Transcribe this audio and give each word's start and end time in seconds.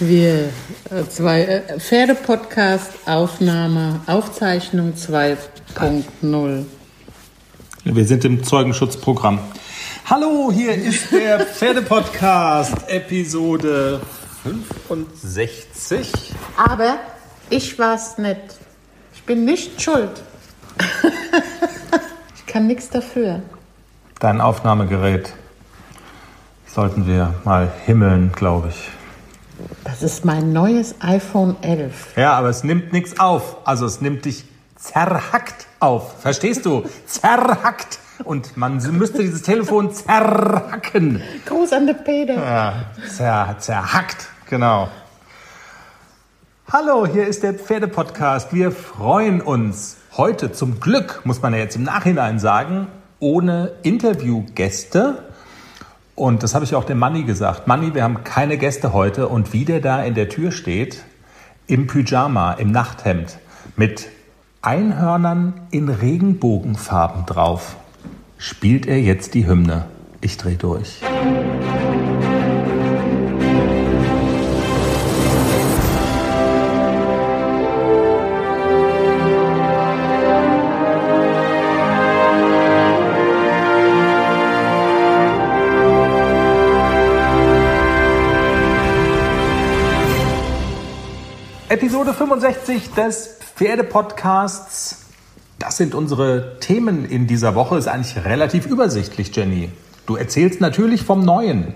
Wir 0.00 0.50
äh, 0.90 1.08
zwei 1.08 1.42
äh, 1.42 1.80
Pferdepodcast 1.80 2.92
Aufnahme 3.06 4.00
Aufzeichnung 4.06 4.94
2.0. 4.94 6.64
Wir 7.82 8.04
sind 8.04 8.24
im 8.24 8.44
Zeugenschutzprogramm. 8.44 9.40
Hallo, 10.04 10.52
hier 10.54 10.72
ist 10.76 11.10
der 11.10 11.40
Pferdepodcast 11.46 12.88
Episode 12.88 14.00
65. 14.86 16.32
Aber 16.56 17.00
ich 17.50 17.76
war's 17.76 18.18
nicht. 18.18 18.38
Ich 19.14 19.24
bin 19.24 19.44
nicht 19.44 19.82
schuld. 19.82 20.22
ich 22.36 22.46
kann 22.46 22.68
nichts 22.68 22.88
dafür. 22.88 23.42
Dein 24.20 24.40
Aufnahmegerät 24.40 25.32
sollten 26.68 27.04
wir 27.08 27.34
mal 27.44 27.68
himmeln, 27.84 28.30
glaube 28.32 28.68
ich. 28.68 28.97
Das 29.84 30.02
ist 30.02 30.24
mein 30.24 30.52
neues 30.52 30.94
iPhone 31.00 31.56
11. 31.62 32.16
Ja, 32.16 32.32
aber 32.32 32.48
es 32.48 32.64
nimmt 32.64 32.92
nichts 32.92 33.18
auf. 33.18 33.56
Also 33.64 33.86
es 33.86 34.00
nimmt 34.00 34.24
dich 34.24 34.44
zerhackt 34.76 35.66
auf. 35.80 36.20
Verstehst 36.20 36.66
du? 36.66 36.84
Zerhackt. 37.06 37.98
Und 38.24 38.56
man 38.56 38.76
müsste 38.96 39.18
dieses 39.22 39.42
Telefon 39.42 39.92
zerhacken. 39.92 41.22
Gruß 41.46 41.72
an 41.72 41.86
den 41.86 42.02
Peter. 42.02 42.34
Ja, 42.34 42.74
zer, 43.08 43.56
zerhackt, 43.58 44.26
genau. 44.48 44.88
Hallo, 46.70 47.06
hier 47.06 47.26
ist 47.26 47.42
der 47.44 47.54
Pferdepodcast. 47.54 48.52
Wir 48.52 48.72
freuen 48.72 49.40
uns 49.40 49.96
heute 50.16 50.52
zum 50.52 50.80
Glück, 50.80 51.22
muss 51.24 51.40
man 51.40 51.54
ja 51.54 51.60
jetzt 51.60 51.76
im 51.76 51.84
Nachhinein 51.84 52.38
sagen, 52.38 52.88
ohne 53.20 53.72
Interviewgäste. 53.84 55.22
Und 56.18 56.42
das 56.42 56.56
habe 56.56 56.64
ich 56.64 56.74
auch 56.74 56.82
dem 56.82 56.98
Manni 56.98 57.22
gesagt. 57.22 57.68
Manni, 57.68 57.94
wir 57.94 58.02
haben 58.02 58.24
keine 58.24 58.58
Gäste 58.58 58.92
heute. 58.92 59.28
Und 59.28 59.52
wie 59.52 59.64
der 59.64 59.80
da 59.80 60.02
in 60.02 60.14
der 60.14 60.28
Tür 60.28 60.50
steht, 60.50 61.04
im 61.68 61.86
Pyjama, 61.86 62.54
im 62.54 62.72
Nachthemd, 62.72 63.38
mit 63.76 64.08
Einhörnern 64.60 65.54
in 65.70 65.88
Regenbogenfarben 65.88 67.24
drauf, 67.24 67.76
spielt 68.36 68.86
er 68.86 69.00
jetzt 69.00 69.34
die 69.34 69.46
Hymne. 69.46 69.84
Ich 70.20 70.36
drehe 70.38 70.56
durch. 70.56 71.00
65 92.28 92.90
des 92.90 93.38
Pferdepodcasts. 93.56 95.06
Das 95.58 95.78
sind 95.78 95.94
unsere 95.94 96.58
Themen 96.60 97.08
in 97.08 97.26
dieser 97.26 97.54
Woche. 97.54 97.78
Ist 97.78 97.88
eigentlich 97.88 98.22
relativ 98.22 98.66
übersichtlich, 98.66 99.34
Jenny. 99.34 99.70
Du 100.04 100.16
erzählst 100.16 100.60
natürlich 100.60 101.02
vom 101.04 101.24
Neuen. 101.24 101.72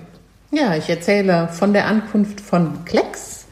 Ja, 0.50 0.76
ich 0.76 0.90
erzähle 0.90 1.48
von 1.48 1.72
der 1.72 1.86
Ankunft 1.86 2.42
von 2.42 2.84
Klecks. 2.84 3.46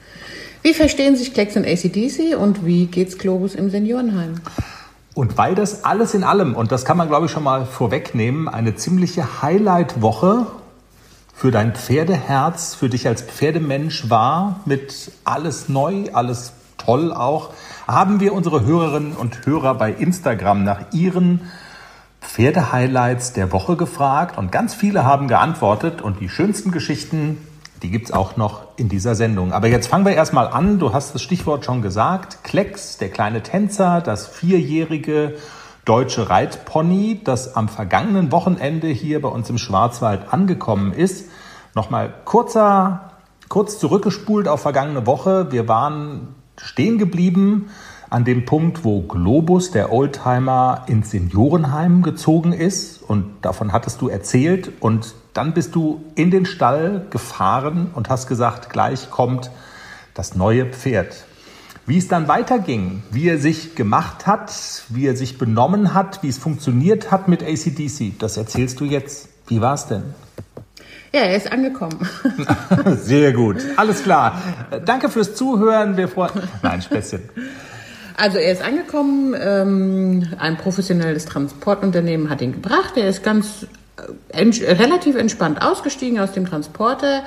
Wie 0.60 0.74
verstehen 0.74 1.16
sich 1.16 1.32
Klecks 1.32 1.56
und 1.56 1.66
ACDC 1.66 2.36
und 2.38 2.66
wie 2.66 2.84
geht's 2.84 3.16
Globus 3.16 3.54
im 3.54 3.70
Seniorenheim? 3.70 4.34
Und 5.14 5.38
weil 5.38 5.54
das 5.54 5.84
alles 5.84 6.12
in 6.12 6.22
allem, 6.22 6.54
und 6.54 6.70
das 6.70 6.84
kann 6.84 6.98
man 6.98 7.08
glaube 7.08 7.26
ich 7.26 7.32
schon 7.32 7.44
mal 7.44 7.64
vorwegnehmen, 7.64 8.46
eine 8.46 8.74
ziemliche 8.76 9.40
Highlight-Woche 9.40 10.48
für 11.34 11.50
dein 11.50 11.74
Pferdeherz, 11.74 12.74
für 12.74 12.90
dich 12.90 13.08
als 13.08 13.22
Pferdemensch 13.22 14.10
war, 14.10 14.60
mit 14.66 15.12
alles 15.24 15.70
neu, 15.70 16.10
alles 16.12 16.52
toll 16.84 17.12
auch, 17.12 17.50
haben 17.86 18.20
wir 18.20 18.32
unsere 18.32 18.64
Hörerinnen 18.64 19.12
und 19.12 19.46
Hörer 19.46 19.74
bei 19.74 19.92
Instagram 19.92 20.64
nach 20.64 20.92
ihren 20.92 21.40
Pferdehighlights 22.20 23.32
der 23.32 23.52
Woche 23.52 23.76
gefragt 23.76 24.38
und 24.38 24.52
ganz 24.52 24.74
viele 24.74 25.04
haben 25.04 25.28
geantwortet 25.28 26.02
und 26.02 26.20
die 26.20 26.28
schönsten 26.28 26.70
Geschichten, 26.70 27.38
die 27.82 27.90
gibt 27.90 28.06
es 28.06 28.12
auch 28.12 28.36
noch 28.36 28.62
in 28.76 28.88
dieser 28.88 29.14
Sendung. 29.14 29.52
Aber 29.52 29.68
jetzt 29.68 29.88
fangen 29.88 30.04
wir 30.04 30.12
erstmal 30.12 30.48
an. 30.48 30.78
Du 30.78 30.92
hast 30.92 31.14
das 31.14 31.22
Stichwort 31.22 31.64
schon 31.64 31.80
gesagt. 31.82 32.44
Klecks, 32.44 32.98
der 32.98 33.08
kleine 33.08 33.42
Tänzer, 33.42 34.00
das 34.00 34.26
vierjährige 34.26 35.36
deutsche 35.84 36.28
Reitpony, 36.28 37.20
das 37.24 37.56
am 37.56 37.68
vergangenen 37.68 38.30
Wochenende 38.32 38.88
hier 38.88 39.22
bei 39.22 39.28
uns 39.28 39.48
im 39.48 39.58
Schwarzwald 39.58 40.32
angekommen 40.32 40.92
ist. 40.92 41.26
Nochmal 41.74 42.12
kurzer, 42.24 43.12
kurz 43.48 43.78
zurückgespult 43.78 44.46
auf 44.46 44.60
vergangene 44.60 45.06
Woche. 45.06 45.50
Wir 45.50 45.66
waren 45.66 46.34
stehen 46.62 46.98
geblieben 46.98 47.70
an 48.10 48.24
dem 48.24 48.44
Punkt, 48.44 48.84
wo 48.84 49.02
Globus, 49.02 49.70
der 49.70 49.92
Oldtimer, 49.92 50.84
ins 50.88 51.10
Seniorenheim 51.10 52.02
gezogen 52.02 52.52
ist. 52.52 53.02
Und 53.02 53.26
davon 53.42 53.72
hattest 53.72 54.00
du 54.00 54.08
erzählt. 54.08 54.72
Und 54.80 55.14
dann 55.32 55.54
bist 55.54 55.74
du 55.76 56.04
in 56.16 56.30
den 56.30 56.44
Stall 56.44 57.06
gefahren 57.10 57.90
und 57.94 58.08
hast 58.08 58.26
gesagt, 58.26 58.70
gleich 58.70 59.10
kommt 59.10 59.50
das 60.14 60.34
neue 60.34 60.66
Pferd. 60.66 61.24
Wie 61.86 61.98
es 61.98 62.08
dann 62.08 62.28
weiterging, 62.28 63.02
wie 63.10 63.28
er 63.28 63.38
sich 63.38 63.74
gemacht 63.74 64.26
hat, 64.26 64.52
wie 64.88 65.06
er 65.06 65.16
sich 65.16 65.38
benommen 65.38 65.94
hat, 65.94 66.22
wie 66.22 66.28
es 66.28 66.38
funktioniert 66.38 67.10
hat 67.10 67.26
mit 67.26 67.42
ACDC, 67.42 68.18
das 68.18 68.36
erzählst 68.36 68.80
du 68.80 68.84
jetzt. 68.84 69.28
Wie 69.48 69.60
war 69.60 69.74
es 69.74 69.86
denn? 69.86 70.02
Ja, 71.12 71.22
er 71.22 71.36
ist 71.36 71.50
angekommen. 71.50 72.08
Sehr 73.02 73.32
gut. 73.32 73.56
Alles 73.76 74.02
klar. 74.02 74.40
Danke 74.84 75.08
fürs 75.08 75.34
Zuhören. 75.34 75.96
Wir 75.96 76.08
freuen. 76.08 76.30
Nein, 76.62 76.80
Späßchen. 76.82 77.22
Also 78.16 78.38
er 78.38 78.52
ist 78.52 78.62
angekommen, 78.62 79.34
ähm, 79.40 80.28
ein 80.38 80.56
professionelles 80.58 81.24
Transportunternehmen 81.24 82.28
hat 82.28 82.42
ihn 82.42 82.52
gebracht. 82.52 82.96
Er 82.96 83.08
ist 83.08 83.24
ganz 83.24 83.66
äh, 83.96 84.40
ents 84.40 84.60
relativ 84.60 85.16
entspannt 85.16 85.62
ausgestiegen 85.62 86.20
aus 86.20 86.32
dem 86.32 86.46
Transporter. 86.46 87.22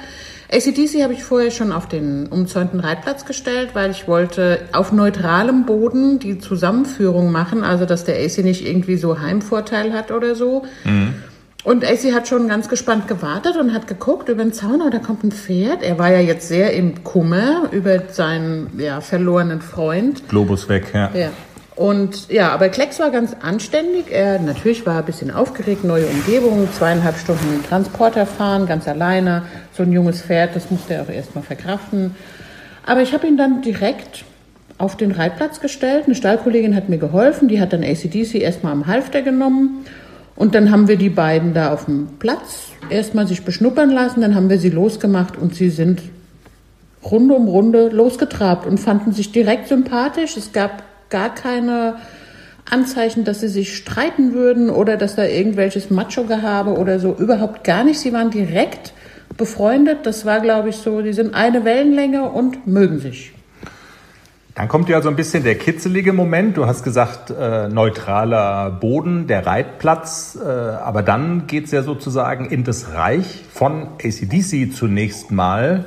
ACDC 0.51 1.01
habe 1.01 1.13
ich 1.13 1.23
vorher 1.23 1.49
schon 1.49 1.71
auf 1.71 1.87
den 1.87 2.27
umzäunten 2.27 2.79
Reitplatz 2.79 3.25
gestellt, 3.25 3.71
weil 3.73 3.89
ich 3.89 4.07
wollte 4.07 4.59
auf 4.71 4.91
neutralem 4.91 5.65
Boden 5.65 6.19
die 6.19 6.37
Zusammenführung 6.37 7.31
machen, 7.31 7.63
also 7.63 7.85
dass 7.85 8.03
der 8.03 8.23
AC 8.23 8.37
nicht 8.39 8.63
irgendwie 8.63 8.97
so 8.97 9.19
Heimvorteil 9.19 9.93
hat 9.93 10.11
oder 10.11 10.35
so. 10.35 10.63
Mhm. 10.83 11.15
Und 11.63 11.85
AC 11.85 12.13
hat 12.13 12.27
schon 12.27 12.49
ganz 12.49 12.67
gespannt 12.67 13.07
gewartet 13.07 13.55
und 13.55 13.73
hat 13.73 13.87
geguckt 13.87 14.27
über 14.27 14.43
den 14.43 14.51
Zaun, 14.51 14.81
oh, 14.81 14.89
da 14.89 14.99
kommt 14.99 15.23
ein 15.23 15.31
Pferd. 15.31 15.81
Er 15.81 15.97
war 15.97 16.11
ja 16.11 16.19
jetzt 16.19 16.49
sehr 16.49 16.73
im 16.73 17.05
Kummer 17.05 17.69
über 17.71 18.09
seinen 18.09 18.77
ja, 18.77 18.99
verlorenen 18.99 19.61
Freund. 19.61 20.27
Globus 20.27 20.67
weg, 20.67 20.87
ja. 20.93 21.09
ja. 21.13 21.29
Und 21.75 22.29
ja, 22.29 22.49
aber 22.49 22.69
Klecks 22.69 22.99
war 22.99 23.09
ganz 23.11 23.35
anständig. 23.41 24.11
Er 24.11 24.39
natürlich 24.39 24.85
war 24.85 24.99
ein 24.99 25.05
bisschen 25.05 25.31
aufgeregt, 25.31 25.85
neue 25.85 26.05
Umgebung, 26.05 26.67
zweieinhalb 26.71 27.17
Stunden 27.17 27.63
Transporter 27.67 28.25
fahren, 28.25 28.67
ganz 28.67 28.87
alleine. 28.87 29.43
So 29.71 29.83
ein 29.83 29.91
junges 29.91 30.21
Pferd, 30.21 30.55
das 30.55 30.69
musste 30.69 30.95
er 30.95 31.03
auch 31.03 31.09
erstmal 31.09 31.43
verkraften. 31.43 32.15
Aber 32.85 33.01
ich 33.01 33.13
habe 33.13 33.25
ihn 33.25 33.37
dann 33.37 33.61
direkt 33.61 34.25
auf 34.77 34.97
den 34.97 35.11
Reitplatz 35.11 35.61
gestellt. 35.61 36.03
Eine 36.05 36.15
Stallkollegin 36.15 36.75
hat 36.75 36.89
mir 36.89 36.97
geholfen, 36.97 37.47
die 37.47 37.61
hat 37.61 37.73
dann 37.73 37.83
ACDC 37.83 38.35
erstmal 38.35 38.73
am 38.73 38.85
Halfter 38.85 39.21
genommen. 39.21 39.85
Und 40.35 40.55
dann 40.55 40.71
haben 40.71 40.87
wir 40.87 40.97
die 40.97 41.09
beiden 41.09 41.53
da 41.53 41.73
auf 41.73 41.85
dem 41.85 42.07
Platz 42.19 42.71
erstmal 42.89 43.27
sich 43.27 43.43
beschnuppern 43.43 43.91
lassen, 43.91 44.21
dann 44.21 44.35
haben 44.35 44.49
wir 44.49 44.57
sie 44.57 44.69
losgemacht 44.69 45.37
und 45.37 45.55
sie 45.55 45.69
sind 45.69 46.01
Runde 47.03 47.35
um 47.35 47.47
Runde 47.47 47.89
losgetrabt 47.89 48.65
und 48.65 48.79
fanden 48.79 49.11
sich 49.11 49.31
direkt 49.31 49.67
sympathisch. 49.67 50.37
Es 50.37 50.53
gab 50.53 50.83
gar 51.09 51.33
keine 51.33 51.95
Anzeichen, 52.69 53.25
dass 53.25 53.41
sie 53.41 53.49
sich 53.49 53.75
streiten 53.75 54.33
würden 54.33 54.69
oder 54.69 54.97
dass 54.97 55.15
da 55.15 55.25
irgendwelches 55.25 55.89
Macho-Gehabe 55.89 56.77
oder 56.77 56.99
so. 56.99 57.13
Überhaupt 57.13 57.63
gar 57.63 57.83
nicht. 57.83 57.99
Sie 57.99 58.13
waren 58.13 58.31
direkt 58.31 58.93
befreundet. 59.37 59.99
Das 60.03 60.25
war, 60.25 60.39
glaube 60.39 60.69
ich, 60.69 60.77
so, 60.77 61.01
die 61.01 61.13
sind 61.13 61.33
eine 61.33 61.65
Wellenlänge 61.65 62.29
und 62.29 62.65
mögen 62.65 62.99
sich. 62.99 63.33
Dann 64.55 64.67
kommt 64.67 64.87
ja 64.87 65.01
so 65.01 65.09
ein 65.09 65.15
bisschen 65.15 65.43
der 65.43 65.55
kitzelige 65.55 66.13
Moment. 66.13 66.57
Du 66.57 66.67
hast 66.67 66.83
gesagt, 66.83 67.31
äh, 67.31 67.69
neutraler 67.69 68.69
Boden, 68.69 69.25
der 69.25 69.47
Reitplatz. 69.47 70.37
Äh, 70.39 70.47
aber 70.47 71.01
dann 71.01 71.47
geht's 71.47 71.71
ja 71.71 71.81
sozusagen 71.81 72.45
in 72.45 72.63
das 72.63 72.93
Reich 72.93 73.43
von 73.51 73.87
ACDC 74.03 74.71
zunächst 74.71 75.31
mal. 75.31 75.85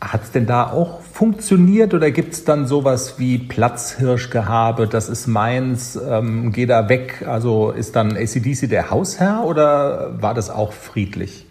Hat's 0.00 0.30
denn 0.30 0.46
da 0.46 0.70
auch 0.70 1.02
funktioniert 1.02 1.92
oder 1.92 2.10
gibt's 2.10 2.44
dann 2.44 2.66
sowas 2.66 3.18
wie 3.18 3.38
Platzhirschgehabe, 3.38 4.86
das 4.86 5.08
ist 5.08 5.26
meins, 5.26 5.96
ähm, 5.96 6.52
geh 6.52 6.66
da 6.66 6.88
weg? 6.88 7.24
Also 7.26 7.70
ist 7.70 7.96
dann 7.96 8.16
ACDC 8.16 8.68
der 8.68 8.90
Hausherr 8.90 9.42
oder 9.44 10.22
war 10.22 10.34
das 10.34 10.50
auch 10.50 10.72
friedlich? 10.72 11.45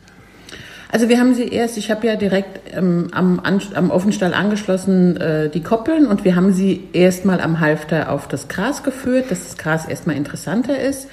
Also 0.91 1.09
wir 1.09 1.19
haben 1.19 1.33
sie 1.33 1.47
erst, 1.47 1.77
ich 1.77 1.91
habe 1.91 2.07
ja 2.07 2.15
direkt 2.15 2.73
ähm, 2.75 3.07
am, 3.11 3.39
am 3.39 3.91
Offenstall 3.91 4.33
angeschlossen 4.33 5.17
äh, 5.17 5.49
die 5.49 5.61
Koppeln 5.61 6.05
und 6.05 6.23
wir 6.23 6.35
haben 6.35 6.53
sie 6.53 6.83
erstmal 6.93 7.41
am 7.41 7.59
Halfter 7.59 8.11
auf 8.11 8.27
das 8.27 8.47
Gras 8.47 8.83
geführt, 8.83 9.31
dass 9.31 9.43
das 9.43 9.57
Gras 9.57 9.87
erstmal 9.87 10.15
interessanter 10.15 10.79
ist. 10.79 11.07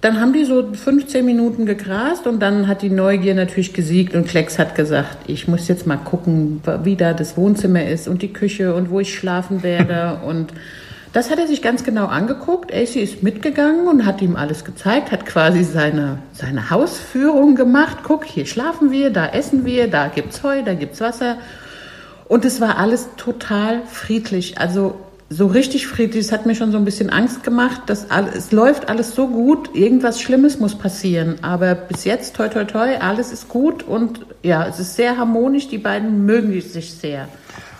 Dann 0.00 0.18
haben 0.18 0.32
die 0.32 0.44
so 0.44 0.72
15 0.72 1.24
Minuten 1.24 1.66
gegrast 1.66 2.26
und 2.26 2.40
dann 2.40 2.66
hat 2.68 2.80
die 2.80 2.88
Neugier 2.88 3.34
natürlich 3.34 3.74
gesiegt 3.74 4.14
und 4.14 4.26
Klecks 4.26 4.58
hat 4.58 4.74
gesagt, 4.74 5.18
ich 5.26 5.46
muss 5.46 5.68
jetzt 5.68 5.86
mal 5.86 5.98
gucken, 5.98 6.62
wie 6.84 6.96
da 6.96 7.12
das 7.12 7.36
Wohnzimmer 7.36 7.84
ist 7.84 8.08
und 8.08 8.22
die 8.22 8.32
Küche 8.32 8.74
und 8.74 8.90
wo 8.90 9.00
ich 9.00 9.14
schlafen 9.14 9.62
werde 9.62 10.20
und 10.26 10.54
das 11.12 11.30
hat 11.30 11.38
er 11.38 11.48
sich 11.48 11.60
ganz 11.60 11.82
genau 11.82 12.06
angeguckt. 12.06 12.72
AC 12.72 12.96
ist 12.96 13.22
mitgegangen 13.22 13.88
und 13.88 14.06
hat 14.06 14.22
ihm 14.22 14.36
alles 14.36 14.64
gezeigt, 14.64 15.10
hat 15.10 15.26
quasi 15.26 15.64
seine, 15.64 16.18
seine 16.32 16.70
Hausführung 16.70 17.56
gemacht. 17.56 17.98
Guck, 18.04 18.24
hier 18.24 18.46
schlafen 18.46 18.92
wir, 18.92 19.10
da 19.10 19.26
essen 19.26 19.64
wir, 19.64 19.88
da 19.88 20.06
gibt's 20.08 20.42
Heu, 20.42 20.62
da 20.62 20.74
gibt's 20.74 21.00
Wasser. 21.00 21.36
Und 22.28 22.44
es 22.44 22.60
war 22.60 22.78
alles 22.78 23.08
total 23.16 23.82
friedlich. 23.86 24.58
Also 24.58 24.94
so 25.28 25.46
richtig 25.48 25.88
friedlich. 25.88 26.26
Es 26.26 26.32
hat 26.32 26.46
mir 26.46 26.54
schon 26.54 26.70
so 26.70 26.78
ein 26.78 26.84
bisschen 26.84 27.10
Angst 27.10 27.42
gemacht, 27.42 27.82
dass 27.86 28.10
alles, 28.10 28.36
es 28.36 28.52
läuft 28.52 28.88
alles 28.88 29.14
so 29.14 29.26
gut. 29.26 29.74
Irgendwas 29.74 30.20
Schlimmes 30.20 30.60
muss 30.60 30.76
passieren. 30.76 31.36
Aber 31.42 31.74
bis 31.74 32.04
jetzt, 32.04 32.36
toi, 32.36 32.48
toi, 32.48 32.64
toi, 32.64 32.96
alles 33.00 33.32
ist 33.32 33.48
gut 33.48 33.82
und 33.82 34.26
ja, 34.44 34.66
es 34.66 34.78
ist 34.78 34.94
sehr 34.94 35.16
harmonisch. 35.16 35.66
Die 35.66 35.78
beiden 35.78 36.24
mögen 36.24 36.60
sich 36.60 36.94
sehr. 36.94 37.28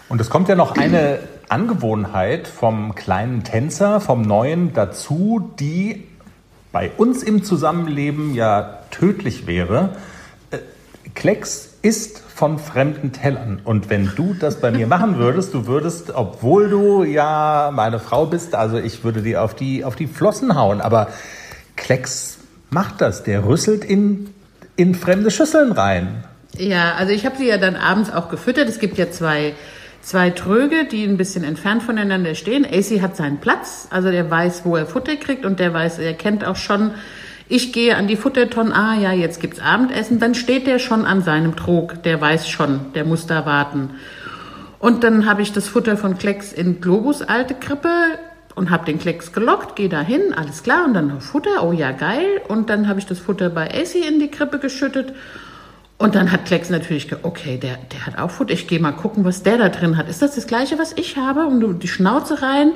Und 0.08 0.20
es 0.20 0.30
kommt 0.30 0.48
ja 0.48 0.56
noch 0.56 0.76
eine 0.76 1.20
Angewohnheit 1.50 2.46
vom 2.48 2.94
kleinen 2.94 3.42
Tänzer, 3.42 4.00
vom 4.00 4.22
Neuen 4.22 4.72
dazu, 4.72 5.50
die 5.58 6.06
bei 6.72 6.90
uns 6.96 7.22
im 7.22 7.42
Zusammenleben 7.42 8.34
ja 8.34 8.78
tödlich 8.90 9.46
wäre. 9.46 9.96
Äh, 10.50 10.58
Klecks 11.14 11.74
isst 11.82 12.20
von 12.20 12.58
fremden 12.58 13.12
Tellern. 13.12 13.60
Und 13.64 13.90
wenn 13.90 14.12
du 14.14 14.34
das 14.34 14.60
bei 14.60 14.70
mir 14.70 14.86
machen 14.86 15.18
würdest, 15.18 15.52
du 15.52 15.66
würdest, 15.66 16.14
obwohl 16.14 16.68
du 16.70 17.02
ja 17.02 17.70
meine 17.74 17.98
Frau 17.98 18.26
bist, 18.26 18.54
also 18.54 18.78
ich 18.78 19.02
würde 19.02 19.22
dir 19.22 19.42
auf 19.42 19.54
die, 19.54 19.84
auf 19.84 19.96
die 19.96 20.06
Flossen 20.06 20.54
hauen. 20.54 20.80
Aber 20.80 21.08
Klecks 21.76 22.38
macht 22.70 23.00
das. 23.00 23.24
Der 23.24 23.44
rüsselt 23.44 23.84
in, 23.84 24.30
in 24.76 24.94
fremde 24.94 25.30
Schüsseln 25.30 25.72
rein. 25.72 26.24
Ja, 26.56 26.94
also 26.94 27.12
ich 27.12 27.26
habe 27.26 27.36
sie 27.36 27.48
ja 27.48 27.58
dann 27.58 27.76
abends 27.76 28.12
auch 28.12 28.28
gefüttert. 28.28 28.68
Es 28.68 28.78
gibt 28.78 28.98
ja 28.98 29.10
zwei 29.10 29.54
zwei 30.02 30.30
Tröge, 30.30 30.84
die 30.84 31.04
ein 31.04 31.16
bisschen 31.16 31.44
entfernt 31.44 31.82
voneinander 31.82 32.34
stehen. 32.34 32.64
AC 32.64 33.00
hat 33.00 33.16
seinen 33.16 33.38
Platz, 33.38 33.88
also 33.90 34.10
der 34.10 34.30
weiß, 34.30 34.64
wo 34.64 34.76
er 34.76 34.86
Futter 34.86 35.16
kriegt 35.16 35.44
und 35.44 35.60
der 35.60 35.72
weiß, 35.72 35.98
er 35.98 36.14
kennt 36.14 36.44
auch 36.44 36.56
schon, 36.56 36.92
ich 37.48 37.72
gehe 37.72 37.96
an 37.96 38.06
die 38.06 38.16
Futtertonne, 38.16 38.74
ah 38.74 38.94
ja, 38.94 39.12
jetzt 39.12 39.40
gibt's 39.40 39.60
Abendessen, 39.60 40.20
dann 40.20 40.34
steht 40.34 40.66
der 40.66 40.78
schon 40.78 41.04
an 41.04 41.22
seinem 41.22 41.56
Trog, 41.56 42.02
der 42.04 42.20
weiß 42.20 42.48
schon, 42.48 42.92
der 42.94 43.04
muss 43.04 43.26
da 43.26 43.44
warten. 43.44 43.90
Und 44.78 45.04
dann 45.04 45.26
habe 45.26 45.42
ich 45.42 45.52
das 45.52 45.68
Futter 45.68 45.96
von 45.96 46.16
Klecks 46.16 46.52
in 46.52 46.80
Globus 46.80 47.22
alte 47.22 47.54
Krippe 47.54 47.90
und 48.54 48.70
habe 48.70 48.86
den 48.86 48.98
Klecks 48.98 49.32
gelockt, 49.32 49.76
gehe 49.76 49.88
da 49.88 50.00
hin, 50.00 50.32
alles 50.34 50.62
klar, 50.62 50.84
und 50.86 50.94
dann 50.94 51.08
noch 51.08 51.20
Futter, 51.20 51.62
oh 51.62 51.72
ja, 51.72 51.92
geil. 51.92 52.40
Und 52.48 52.70
dann 52.70 52.88
habe 52.88 52.98
ich 52.98 53.06
das 53.06 53.18
Futter 53.18 53.50
bei 53.50 53.68
AC 53.68 53.96
in 53.96 54.20
die 54.20 54.30
Krippe 54.30 54.58
geschüttet 54.58 55.12
und 56.00 56.14
dann 56.14 56.32
hat 56.32 56.46
Klecks 56.46 56.70
natürlich 56.70 57.08
gesagt, 57.08 57.26
okay, 57.26 57.58
der, 57.58 57.76
der 57.92 58.06
hat 58.06 58.18
auch 58.18 58.30
Futter, 58.30 58.54
ich 58.54 58.66
gehe 58.66 58.80
mal 58.80 58.92
gucken, 58.92 59.26
was 59.26 59.42
der 59.42 59.58
da 59.58 59.68
drin 59.68 59.98
hat. 59.98 60.08
Ist 60.08 60.22
das 60.22 60.34
das 60.34 60.46
gleiche, 60.46 60.78
was 60.78 60.94
ich 60.96 61.18
habe? 61.18 61.44
Und 61.44 61.82
die 61.82 61.88
Schnauze 61.88 62.40
rein. 62.40 62.72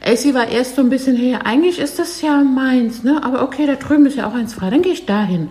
AC 0.00 0.34
war 0.34 0.46
erst 0.46 0.76
so 0.76 0.82
ein 0.82 0.88
bisschen 0.88 1.16
her, 1.16 1.40
eigentlich 1.46 1.80
ist 1.80 1.98
das 1.98 2.22
ja 2.22 2.42
meins, 2.44 3.02
ne? 3.02 3.22
Aber 3.24 3.42
okay, 3.42 3.66
da 3.66 3.74
drüben 3.74 4.06
ist 4.06 4.16
ja 4.16 4.28
auch 4.28 4.34
eins 4.34 4.54
frei, 4.54 4.70
dann 4.70 4.82
gehe 4.82 4.92
ich 4.92 5.04
dahin. 5.04 5.48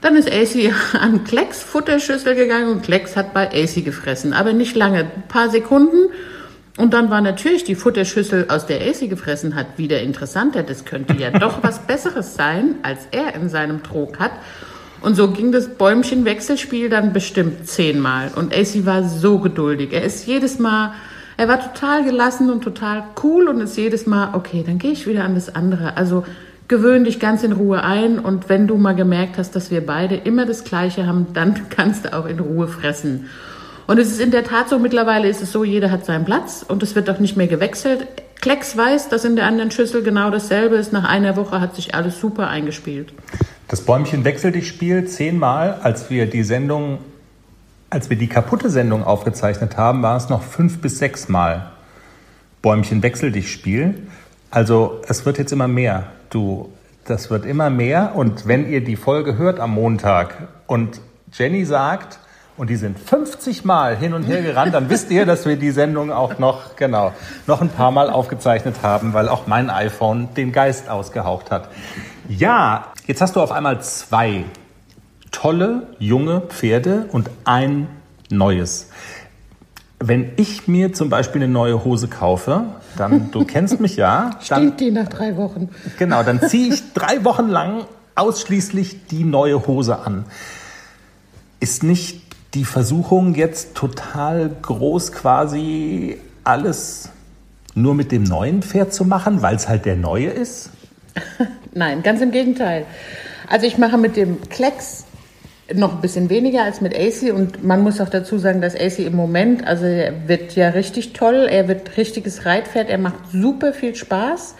Dann 0.00 0.16
ist 0.16 0.32
AC 0.32 0.72
an 0.98 1.22
Klecks 1.24 1.62
Futterschüssel 1.62 2.34
gegangen 2.34 2.70
und 2.70 2.82
Klecks 2.82 3.14
hat 3.14 3.34
bei 3.34 3.48
AC 3.48 3.84
gefressen. 3.84 4.32
Aber 4.32 4.54
nicht 4.54 4.74
lange, 4.74 5.00
ein 5.00 5.24
paar 5.28 5.50
Sekunden. 5.50 6.08
Und 6.78 6.94
dann 6.94 7.10
war 7.10 7.20
natürlich 7.20 7.64
die 7.64 7.74
Futterschüssel, 7.74 8.46
aus 8.48 8.64
der 8.64 8.80
AC 8.80 9.10
gefressen 9.10 9.54
hat, 9.54 9.76
wieder 9.76 10.00
interessanter. 10.00 10.62
Das 10.62 10.86
könnte 10.86 11.12
ja 11.12 11.28
doch 11.38 11.62
was 11.62 11.80
Besseres 11.80 12.36
sein, 12.36 12.76
als 12.82 13.00
er 13.10 13.34
in 13.34 13.50
seinem 13.50 13.82
Trog 13.82 14.18
hat. 14.18 14.32
Und 15.00 15.14
so 15.14 15.30
ging 15.30 15.52
das 15.52 15.68
Bäumchen-Wechselspiel 15.68 16.88
dann 16.88 17.12
bestimmt 17.12 17.68
zehnmal. 17.68 18.30
Und 18.34 18.54
AC 18.54 18.84
war 18.84 19.04
so 19.04 19.38
geduldig. 19.38 19.92
Er 19.92 20.02
ist 20.02 20.26
jedes 20.26 20.58
Mal, 20.58 20.92
er 21.36 21.48
war 21.48 21.60
total 21.60 22.04
gelassen 22.04 22.50
und 22.50 22.64
total 22.64 23.04
cool 23.22 23.48
und 23.48 23.60
ist 23.60 23.76
jedes 23.76 24.06
Mal, 24.06 24.34
okay, 24.34 24.64
dann 24.66 24.78
gehe 24.78 24.90
ich 24.90 25.06
wieder 25.06 25.24
an 25.24 25.34
das 25.36 25.54
andere. 25.54 25.96
Also 25.96 26.24
gewöhn 26.66 27.04
dich 27.04 27.20
ganz 27.20 27.44
in 27.44 27.52
Ruhe 27.52 27.82
ein 27.82 28.18
und 28.18 28.48
wenn 28.48 28.66
du 28.66 28.76
mal 28.76 28.94
gemerkt 28.94 29.38
hast, 29.38 29.54
dass 29.54 29.70
wir 29.70 29.86
beide 29.86 30.16
immer 30.16 30.46
das 30.46 30.64
Gleiche 30.64 31.06
haben, 31.06 31.28
dann 31.32 31.68
kannst 31.70 32.04
du 32.04 32.12
auch 32.12 32.26
in 32.26 32.40
Ruhe 32.40 32.66
fressen. 32.66 33.26
Und 33.86 33.98
es 33.98 34.10
ist 34.10 34.20
in 34.20 34.30
der 34.30 34.44
Tat 34.44 34.68
so, 34.68 34.78
mittlerweile 34.78 35.28
ist 35.28 35.40
es 35.40 35.50
so, 35.50 35.64
jeder 35.64 35.90
hat 35.90 36.04
seinen 36.04 36.26
Platz 36.26 36.64
und 36.66 36.82
es 36.82 36.94
wird 36.94 37.08
auch 37.08 37.20
nicht 37.20 37.36
mehr 37.38 37.46
gewechselt. 37.46 38.06
Klecks 38.40 38.76
weiß, 38.76 39.08
dass 39.08 39.24
in 39.24 39.34
der 39.34 39.46
anderen 39.46 39.70
Schüssel 39.70 40.02
genau 40.02 40.30
dasselbe 40.30 40.76
ist. 40.76 40.92
Nach 40.92 41.08
einer 41.08 41.36
Woche 41.36 41.60
hat 41.60 41.74
sich 41.74 41.94
alles 41.94 42.20
super 42.20 42.48
eingespielt. 42.48 43.12
Das 43.68 43.82
Bäumchen 43.82 44.24
wechselt 44.24 44.54
dich 44.54 44.66
Spiel 44.66 45.06
zehnmal. 45.06 45.78
Als 45.82 46.10
wir 46.10 46.26
die 46.28 46.42
Sendung, 46.42 46.98
als 47.90 48.10
wir 48.10 48.16
die 48.16 48.28
kaputte 48.28 48.70
Sendung 48.70 49.04
aufgezeichnet 49.04 49.76
haben, 49.76 50.02
war 50.02 50.16
es 50.16 50.28
noch 50.28 50.42
fünf 50.42 50.80
bis 50.80 50.98
sechs 50.98 51.28
Mal 51.28 51.70
Bäumchen 52.62 53.02
wechsel 53.02 53.30
dich 53.30 53.52
Spiel. 53.52 54.06
Also 54.50 55.00
es 55.06 55.24
wird 55.24 55.38
jetzt 55.38 55.52
immer 55.52 55.68
mehr. 55.68 56.04
Du, 56.30 56.72
das 57.04 57.30
wird 57.30 57.46
immer 57.46 57.70
mehr. 57.70 58.12
Und 58.16 58.48
wenn 58.48 58.68
ihr 58.68 58.82
die 58.82 58.96
Folge 58.96 59.36
hört 59.36 59.60
am 59.60 59.70
Montag 59.74 60.48
und 60.66 61.00
Jenny 61.32 61.64
sagt, 61.64 62.18
und 62.56 62.70
die 62.70 62.76
sind 62.76 62.98
50 62.98 63.64
Mal 63.64 63.96
hin 63.96 64.14
und 64.14 64.24
her 64.24 64.42
gerannt, 64.42 64.74
dann 64.74 64.90
wisst 64.90 65.12
ihr, 65.12 65.24
dass 65.24 65.46
wir 65.46 65.54
die 65.54 65.70
Sendung 65.70 66.10
auch 66.10 66.40
noch, 66.40 66.74
genau, 66.74 67.12
noch 67.46 67.60
ein 67.60 67.68
paar 67.68 67.92
Mal 67.92 68.10
aufgezeichnet 68.10 68.76
haben, 68.82 69.12
weil 69.12 69.28
auch 69.28 69.46
mein 69.46 69.70
iPhone 69.70 70.34
den 70.34 70.50
Geist 70.50 70.88
ausgehaucht 70.88 71.52
hat. 71.52 71.68
Ja, 72.28 72.88
jetzt 73.08 73.20
hast 73.20 73.34
du 73.34 73.40
auf 73.40 73.50
einmal 73.50 73.82
zwei 73.82 74.44
tolle, 75.32 75.88
junge 75.98 76.42
Pferde 76.42 77.08
und 77.10 77.30
ein 77.44 77.88
neues. 78.30 78.90
Wenn 79.98 80.30
ich 80.36 80.68
mir 80.68 80.92
zum 80.92 81.10
Beispiel 81.10 81.42
eine 81.42 81.52
neue 81.52 81.84
Hose 81.84 82.06
kaufe, 82.06 82.64
dann, 82.96 83.32
du 83.32 83.44
kennst 83.46 83.80
mich 83.80 83.96
ja. 83.96 84.30
Dann, 84.48 84.60
Stinkt 84.60 84.80
die 84.80 84.90
nach 84.92 85.08
drei 85.08 85.36
Wochen. 85.36 85.70
Genau, 85.98 86.22
dann 86.22 86.40
ziehe 86.40 86.72
ich 86.72 86.92
drei 86.94 87.24
Wochen 87.24 87.48
lang 87.48 87.86
ausschließlich 88.14 89.06
die 89.06 89.24
neue 89.24 89.66
Hose 89.66 89.98
an. 89.98 90.24
Ist 91.60 91.82
nicht 91.82 92.22
die 92.54 92.64
Versuchung 92.64 93.34
jetzt 93.34 93.74
total 93.74 94.50
groß, 94.62 95.12
quasi 95.12 96.18
alles 96.44 97.10
nur 97.74 97.94
mit 97.94 98.12
dem 98.12 98.22
neuen 98.22 98.62
Pferd 98.62 98.92
zu 98.92 99.04
machen, 99.04 99.42
weil 99.42 99.56
es 99.56 99.68
halt 99.68 99.86
der 99.86 99.96
neue 99.96 100.28
ist? 100.28 100.70
Nein, 101.74 102.02
ganz 102.02 102.20
im 102.20 102.30
Gegenteil. 102.30 102.84
Also 103.48 103.66
ich 103.66 103.78
mache 103.78 103.98
mit 103.98 104.16
dem 104.16 104.40
Klecks 104.48 105.04
noch 105.74 105.94
ein 105.94 106.00
bisschen 106.00 106.30
weniger 106.30 106.62
als 106.62 106.80
mit 106.80 106.94
AC 106.94 107.34
und 107.34 107.62
man 107.62 107.82
muss 107.82 108.00
auch 108.00 108.08
dazu 108.08 108.38
sagen, 108.38 108.60
dass 108.60 108.74
AC 108.74 109.00
im 109.00 109.16
Moment, 109.16 109.66
also 109.66 109.84
er 109.84 110.28
wird 110.28 110.56
ja 110.56 110.70
richtig 110.70 111.12
toll, 111.12 111.46
er 111.50 111.68
wird 111.68 111.96
richtiges 111.96 112.46
Reitpferd, 112.46 112.88
er 112.88 112.98
macht 112.98 113.30
super 113.32 113.72
viel 113.72 113.94
Spaß. 113.94 114.54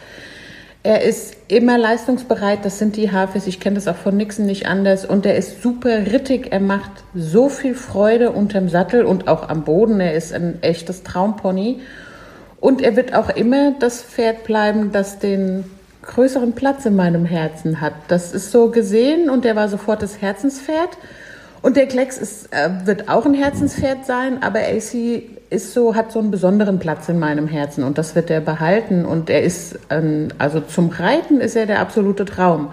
Er 0.85 1.03
ist 1.03 1.37
immer 1.49 1.77
leistungsbereit, 1.77 2.65
das 2.65 2.79
sind 2.79 2.97
die 2.97 3.11
Hafis, 3.11 3.47
ich 3.47 3.59
kenne 3.59 3.75
das 3.75 3.88
auch 3.88 3.97
von 3.97 4.17
Nixon 4.17 4.47
nicht 4.47 4.67
anders 4.67 5.05
und 5.05 5.27
er 5.27 5.37
ist 5.37 5.62
super 5.62 6.07
rittig, 6.12 6.53
er 6.53 6.61
macht 6.61 6.91
so 7.15 7.49
viel 7.49 7.75
Freude 7.75 8.31
unterm 8.31 8.69
Sattel 8.69 9.05
und 9.05 9.29
auch 9.29 9.49
am 9.49 9.65
Boden, 9.65 10.00
er 10.00 10.15
ist 10.15 10.33
ein 10.33 10.62
echtes 10.62 11.03
Traumpony 11.03 11.81
und 12.61 12.81
er 12.81 12.97
wird 12.97 13.12
auch 13.12 13.29
immer 13.31 13.73
das 13.81 14.03
Pferd 14.03 14.45
bleiben, 14.45 14.93
das 14.93 15.19
den 15.19 15.65
größeren 16.02 16.52
Platz 16.52 16.87
in 16.87 16.97
meinem 16.97 17.25
Herzen 17.25 17.81
hat. 17.81 17.95
Das 18.09 18.33
ist 18.33 18.50
so 18.50 18.71
gesehen 18.71 19.31
und 19.31 19.45
der 19.45 19.57
war 19.57 19.69
sofort 19.69 20.02
das 20.02 20.21
Herzenspferd. 20.21 20.90
Und 21.61 21.76
der 21.76 21.87
Klecks 21.87 22.19
ist, 22.19 22.52
äh, 22.52 22.87
wird 22.87 23.09
auch 23.09 23.26
ein 23.26 23.35
Herzenspferd 23.35 24.07
sein, 24.07 24.43
aber 24.43 24.61
AC 24.61 25.23
ist 25.50 25.73
so, 25.73 25.95
hat 25.95 26.12
so 26.12 26.19
einen 26.19 26.31
besonderen 26.31 26.78
Platz 26.78 27.09
in 27.09 27.19
meinem 27.19 27.49
Herzen 27.49 27.83
und 27.83 27.99
das 27.99 28.14
wird 28.14 28.31
er 28.31 28.40
behalten. 28.40 29.05
Und 29.05 29.31
er 29.31 29.43
ist, 29.43 29.78
also 30.38 30.61
zum 30.61 30.90
Reiten 30.90 31.40
ist 31.40 31.57
er 31.57 31.67
der 31.67 31.81
absolute 31.81 32.25
Traum. 32.25 32.71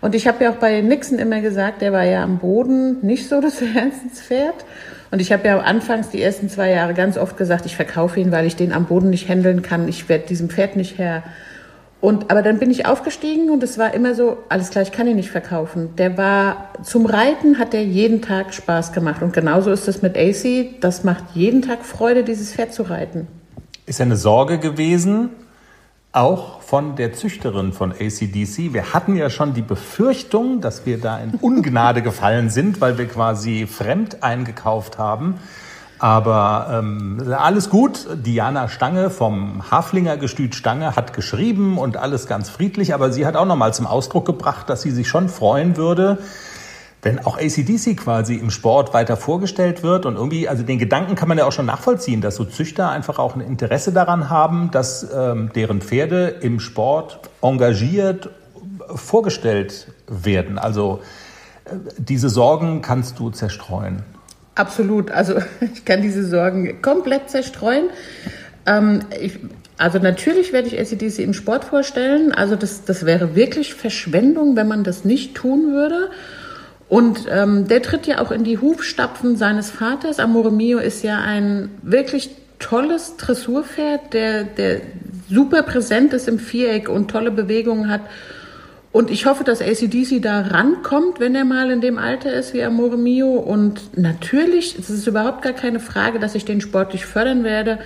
Und 0.00 0.14
ich 0.14 0.26
habe 0.26 0.44
ja 0.44 0.50
auch 0.50 0.56
bei 0.56 0.80
Nixon 0.80 1.18
immer 1.18 1.40
gesagt, 1.40 1.82
der 1.82 1.92
war 1.92 2.04
ja 2.04 2.24
am 2.24 2.38
Boden 2.38 2.98
nicht 3.02 3.28
so 3.28 3.40
das 3.40 3.60
Herzenspferd. 3.60 4.54
Und 5.10 5.20
ich 5.20 5.32
habe 5.32 5.46
ja 5.46 5.58
anfangs 5.58 6.10
die 6.10 6.22
ersten 6.22 6.48
zwei 6.48 6.70
Jahre 6.70 6.94
ganz 6.94 7.18
oft 7.18 7.36
gesagt, 7.36 7.66
ich 7.66 7.76
verkaufe 7.76 8.20
ihn, 8.20 8.32
weil 8.32 8.46
ich 8.46 8.56
den 8.56 8.72
am 8.72 8.86
Boden 8.86 9.10
nicht 9.10 9.28
handeln 9.28 9.62
kann. 9.62 9.88
Ich 9.88 10.08
werde 10.08 10.26
diesem 10.26 10.48
Pferd 10.48 10.76
nicht 10.76 10.98
Herr. 10.98 11.22
Und, 12.00 12.30
aber 12.30 12.40
dann 12.40 12.58
bin 12.58 12.70
ich 12.70 12.86
aufgestiegen 12.86 13.50
und 13.50 13.62
es 13.62 13.76
war 13.76 13.92
immer 13.92 14.14
so, 14.14 14.38
alles 14.48 14.70
klar, 14.70 14.82
ich 14.82 14.92
kann 14.92 15.06
ihn 15.06 15.16
nicht 15.16 15.30
verkaufen. 15.30 15.94
Der 15.96 16.16
war, 16.16 16.70
zum 16.82 17.04
Reiten 17.04 17.58
hat 17.58 17.74
er 17.74 17.84
jeden 17.84 18.22
Tag 18.22 18.54
Spaß 18.54 18.92
gemacht. 18.92 19.22
Und 19.22 19.34
genauso 19.34 19.70
ist 19.70 19.86
es 19.86 20.00
mit 20.00 20.16
AC. 20.16 20.80
Das 20.80 21.04
macht 21.04 21.24
jeden 21.34 21.60
Tag 21.60 21.84
Freude, 21.84 22.24
dieses 22.24 22.54
Pferd 22.54 22.72
zu 22.72 22.84
reiten. 22.84 23.26
Ist 23.84 24.00
eine 24.00 24.16
Sorge 24.16 24.58
gewesen, 24.58 25.28
auch 26.12 26.62
von 26.62 26.96
der 26.96 27.12
Züchterin 27.12 27.74
von 27.74 27.92
ACDC. 27.92 28.72
Wir 28.72 28.94
hatten 28.94 29.14
ja 29.14 29.28
schon 29.28 29.52
die 29.52 29.62
Befürchtung, 29.62 30.62
dass 30.62 30.86
wir 30.86 30.98
da 30.98 31.18
in 31.18 31.34
Ungnade 31.34 32.00
gefallen 32.00 32.48
sind, 32.48 32.80
weil 32.80 32.96
wir 32.96 33.08
quasi 33.08 33.66
fremd 33.66 34.22
eingekauft 34.22 34.96
haben. 34.96 35.34
Aber 36.00 36.68
ähm, 36.72 37.22
alles 37.30 37.68
gut. 37.68 38.06
Diana 38.14 38.68
Stange 38.68 39.10
vom 39.10 39.70
Haflinger 39.70 40.16
Gestüt 40.16 40.54
Stange 40.54 40.96
hat 40.96 41.12
geschrieben 41.12 41.76
und 41.76 41.98
alles 41.98 42.26
ganz 42.26 42.48
friedlich. 42.48 42.94
Aber 42.94 43.12
sie 43.12 43.26
hat 43.26 43.36
auch 43.36 43.44
nochmal 43.44 43.74
zum 43.74 43.86
Ausdruck 43.86 44.24
gebracht, 44.24 44.70
dass 44.70 44.80
sie 44.80 44.92
sich 44.92 45.08
schon 45.08 45.28
freuen 45.28 45.76
würde, 45.76 46.16
wenn 47.02 47.18
auch 47.26 47.36
ACDC 47.36 47.98
quasi 47.98 48.36
im 48.36 48.50
Sport 48.50 48.94
weiter 48.94 49.18
vorgestellt 49.18 49.82
wird 49.82 50.06
und 50.06 50.16
irgendwie, 50.16 50.48
also 50.48 50.62
den 50.62 50.78
Gedanken 50.78 51.16
kann 51.16 51.28
man 51.28 51.36
ja 51.36 51.44
auch 51.44 51.52
schon 51.52 51.66
nachvollziehen, 51.66 52.22
dass 52.22 52.36
so 52.36 52.46
Züchter 52.46 52.88
einfach 52.88 53.18
auch 53.18 53.34
ein 53.34 53.42
Interesse 53.42 53.92
daran 53.92 54.30
haben, 54.30 54.70
dass 54.70 55.06
ähm, 55.14 55.50
deren 55.54 55.82
Pferde 55.82 56.28
im 56.28 56.60
Sport 56.60 57.28
engagiert 57.42 58.30
vorgestellt 58.94 59.92
werden. 60.08 60.58
Also 60.58 61.00
äh, 61.66 61.76
diese 61.98 62.30
Sorgen 62.30 62.80
kannst 62.80 63.18
du 63.18 63.28
zerstreuen. 63.28 64.02
Absolut. 64.60 65.10
Also 65.10 65.36
ich 65.74 65.84
kann 65.86 66.02
diese 66.02 66.24
Sorgen 66.24 66.82
komplett 66.82 67.30
zerstreuen. 67.30 67.84
Ähm, 68.66 69.00
ich, 69.18 69.38
also 69.78 69.98
natürlich 69.98 70.52
werde 70.52 70.68
ich 70.68 70.78
ACDC 70.78 71.20
im 71.20 71.32
Sport 71.32 71.64
vorstellen. 71.64 72.32
Also 72.32 72.56
das, 72.56 72.84
das 72.84 73.06
wäre 73.06 73.34
wirklich 73.34 73.72
Verschwendung, 73.74 74.56
wenn 74.56 74.68
man 74.68 74.84
das 74.84 75.06
nicht 75.06 75.34
tun 75.34 75.72
würde. 75.72 76.10
Und 76.90 77.26
ähm, 77.30 77.68
der 77.68 77.80
tritt 77.80 78.06
ja 78.06 78.20
auch 78.20 78.32
in 78.32 78.44
die 78.44 78.58
Hufstapfen 78.58 79.36
seines 79.36 79.70
Vaters. 79.70 80.18
Amore 80.18 80.52
Mio 80.52 80.78
ist 80.78 81.02
ja 81.02 81.20
ein 81.20 81.70
wirklich 81.80 82.30
tolles 82.58 83.16
Dressurpferd, 83.16 84.12
der, 84.12 84.44
der 84.44 84.82
super 85.30 85.62
präsent 85.62 86.12
ist 86.12 86.28
im 86.28 86.38
Viereck 86.38 86.90
und 86.90 87.10
tolle 87.10 87.30
Bewegungen 87.30 87.88
hat. 87.88 88.02
Und 88.92 89.10
ich 89.10 89.26
hoffe, 89.26 89.44
dass 89.44 89.62
ACDC 89.62 90.20
da 90.20 90.40
rankommt, 90.40 91.20
wenn 91.20 91.36
er 91.36 91.44
mal 91.44 91.70
in 91.70 91.80
dem 91.80 91.96
Alter 91.96 92.32
ist 92.32 92.54
wie 92.54 92.62
Amore 92.62 92.96
Mio. 92.96 93.34
Und 93.34 93.96
natürlich, 93.96 94.76
es 94.76 94.90
ist 94.90 95.06
überhaupt 95.06 95.42
gar 95.42 95.52
keine 95.52 95.78
Frage, 95.78 96.18
dass 96.18 96.34
ich 96.34 96.44
den 96.44 96.60
sportlich 96.60 97.06
fördern 97.06 97.44
werde. 97.44 97.78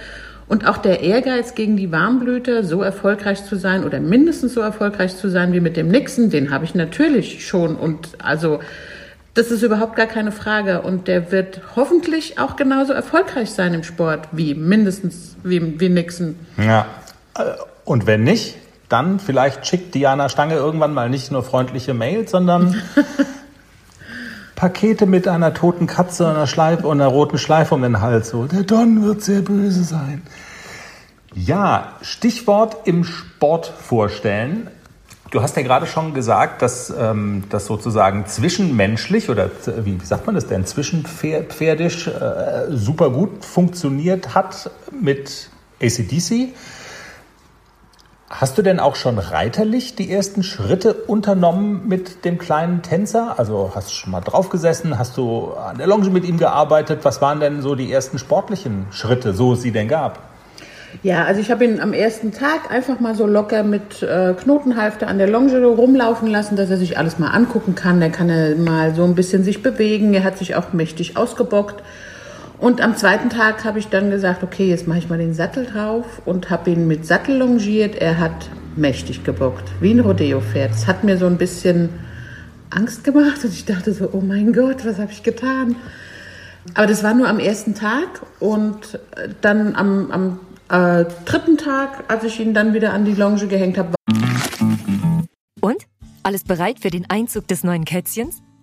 Und 0.46 0.66
auch 0.66 0.78
der 0.78 1.00
Ehrgeiz 1.00 1.54
gegen 1.54 1.76
die 1.76 1.92
Warmblüte, 1.92 2.64
so 2.64 2.82
erfolgreich 2.82 3.44
zu 3.44 3.56
sein 3.56 3.84
oder 3.84 4.00
mindestens 4.00 4.54
so 4.54 4.60
erfolgreich 4.60 5.16
zu 5.16 5.28
sein 5.28 5.52
wie 5.52 5.60
mit 5.60 5.76
dem 5.76 5.88
Nixon, 5.88 6.30
den 6.30 6.50
habe 6.50 6.64
ich 6.64 6.74
natürlich 6.74 7.46
schon. 7.46 7.76
Und 7.76 8.08
also, 8.18 8.60
das 9.34 9.50
ist 9.50 9.62
überhaupt 9.62 9.96
gar 9.96 10.06
keine 10.06 10.32
Frage. 10.32 10.80
Und 10.82 11.06
der 11.06 11.30
wird 11.30 11.60
hoffentlich 11.76 12.38
auch 12.38 12.56
genauso 12.56 12.94
erfolgreich 12.94 13.50
sein 13.50 13.74
im 13.74 13.82
Sport 13.82 14.28
wie 14.32 14.54
mindestens 14.54 15.36
wie, 15.44 15.78
wie 15.78 15.90
Nixon. 15.90 16.36
Ja. 16.56 16.86
Und 17.84 18.06
wenn 18.06 18.24
nicht, 18.24 18.56
dann 18.94 19.18
vielleicht 19.18 19.66
schickt 19.66 19.96
Diana 19.96 20.28
Stange 20.28 20.54
irgendwann 20.54 20.94
mal 20.94 21.10
nicht 21.10 21.32
nur 21.32 21.42
freundliche 21.42 21.94
Mails, 21.94 22.30
sondern 22.30 22.80
Pakete 24.54 25.06
mit 25.06 25.26
einer 25.26 25.52
toten 25.52 25.88
Katze 25.88 26.26
und 26.26 26.30
einer, 26.30 26.46
Schleife, 26.46 26.86
und 26.86 27.00
einer 27.00 27.10
roten 27.10 27.36
Schleife 27.36 27.74
um 27.74 27.82
den 27.82 28.00
Hals. 28.00 28.28
So, 28.28 28.46
der 28.46 28.62
Don 28.62 29.02
wird 29.02 29.20
sehr 29.20 29.40
böse 29.40 29.82
sein. 29.82 30.22
Ja, 31.34 31.94
Stichwort 32.02 32.86
im 32.86 33.02
Sport 33.02 33.66
vorstellen. 33.66 34.70
Du 35.32 35.42
hast 35.42 35.56
ja 35.56 35.62
gerade 35.62 35.88
schon 35.88 36.14
gesagt, 36.14 36.62
dass 36.62 36.94
ähm, 36.96 37.42
das 37.50 37.66
sozusagen 37.66 38.26
zwischenmenschlich 38.26 39.28
oder 39.28 39.50
wie, 39.82 40.00
wie 40.00 40.06
sagt 40.06 40.26
man 40.26 40.36
das 40.36 40.46
denn, 40.46 40.64
zwischenpferdisch 40.66 42.06
äh, 42.06 42.66
super 42.70 43.10
gut 43.10 43.44
funktioniert 43.44 44.36
hat 44.36 44.70
mit 44.92 45.50
ACDC. 45.82 46.54
Hast 48.36 48.58
du 48.58 48.62
denn 48.62 48.80
auch 48.80 48.96
schon 48.96 49.20
reiterlich 49.20 49.94
die 49.94 50.10
ersten 50.10 50.42
Schritte 50.42 50.92
unternommen 50.92 51.86
mit 51.86 52.24
dem 52.24 52.36
kleinen 52.36 52.82
Tänzer? 52.82 53.38
Also 53.38 53.70
hast 53.76 53.90
du 53.90 53.94
schon 53.94 54.10
mal 54.10 54.22
draufgesessen? 54.22 54.98
Hast 54.98 55.16
du 55.16 55.52
an 55.52 55.78
der 55.78 55.86
Longe 55.86 56.10
mit 56.10 56.24
ihm 56.24 56.36
gearbeitet? 56.36 57.04
Was 57.04 57.22
waren 57.22 57.38
denn 57.38 57.62
so 57.62 57.76
die 57.76 57.92
ersten 57.92 58.18
sportlichen 58.18 58.86
Schritte, 58.90 59.34
so 59.34 59.52
es 59.52 59.62
sie 59.62 59.70
denn 59.70 59.86
gab? 59.86 60.18
Ja, 61.04 61.24
also 61.24 61.40
ich 61.40 61.52
habe 61.52 61.64
ihn 61.64 61.78
am 61.78 61.92
ersten 61.92 62.32
Tag 62.32 62.72
einfach 62.72 62.98
mal 62.98 63.14
so 63.14 63.24
locker 63.24 63.62
mit 63.62 64.02
äh, 64.02 64.34
Knotenhalfter 64.34 65.06
an 65.06 65.18
der 65.18 65.28
Longe 65.28 65.64
rumlaufen 65.64 66.28
lassen, 66.28 66.56
dass 66.56 66.70
er 66.70 66.76
sich 66.76 66.98
alles 66.98 67.20
mal 67.20 67.30
angucken 67.30 67.76
kann. 67.76 68.02
Er 68.02 68.10
kann 68.10 68.28
er 68.28 68.56
mal 68.56 68.96
so 68.96 69.04
ein 69.04 69.14
bisschen 69.14 69.44
sich 69.44 69.62
bewegen. 69.62 70.12
Er 70.12 70.24
hat 70.24 70.38
sich 70.38 70.56
auch 70.56 70.72
mächtig 70.72 71.16
ausgebockt. 71.16 71.84
Und 72.58 72.80
am 72.80 72.96
zweiten 72.96 73.30
Tag 73.30 73.64
habe 73.64 73.78
ich 73.78 73.88
dann 73.88 74.10
gesagt, 74.10 74.42
okay, 74.42 74.68
jetzt 74.68 74.86
mache 74.86 74.98
ich 74.98 75.08
mal 75.08 75.18
den 75.18 75.34
Sattel 75.34 75.66
drauf 75.66 76.22
und 76.24 76.50
habe 76.50 76.70
ihn 76.70 76.86
mit 76.86 77.04
Sattel 77.06 77.36
longiert. 77.36 77.96
Er 77.96 78.18
hat 78.18 78.48
mächtig 78.76 79.24
gebockt, 79.24 79.64
wie 79.80 79.92
ein 79.92 80.00
Rodeo-Pferd. 80.00 80.70
Das 80.70 80.86
hat 80.86 81.04
mir 81.04 81.18
so 81.18 81.26
ein 81.26 81.36
bisschen 81.36 81.90
Angst 82.70 83.04
gemacht 83.04 83.44
und 83.44 83.52
ich 83.52 83.64
dachte 83.64 83.92
so, 83.92 84.10
oh 84.12 84.20
mein 84.20 84.52
Gott, 84.52 84.84
was 84.84 84.98
habe 84.98 85.12
ich 85.12 85.22
getan? 85.22 85.76
Aber 86.74 86.86
das 86.86 87.02
war 87.02 87.14
nur 87.14 87.28
am 87.28 87.38
ersten 87.38 87.74
Tag 87.74 88.22
und 88.40 88.98
dann 89.42 89.76
am, 89.76 90.10
am 90.10 90.40
äh, 90.70 91.04
dritten 91.24 91.58
Tag, 91.58 92.04
als 92.08 92.24
ich 92.24 92.40
ihn 92.40 92.54
dann 92.54 92.72
wieder 92.72 92.92
an 92.92 93.04
die 93.04 93.12
Longe 93.12 93.46
gehängt 93.46 93.76
habe. 93.78 93.94
Und? 95.60 95.86
Alles 96.22 96.44
bereit 96.44 96.80
für 96.80 96.90
den 96.90 97.04
Einzug 97.10 97.48
des 97.48 97.64
neuen 97.64 97.84
Kätzchens? 97.84 98.42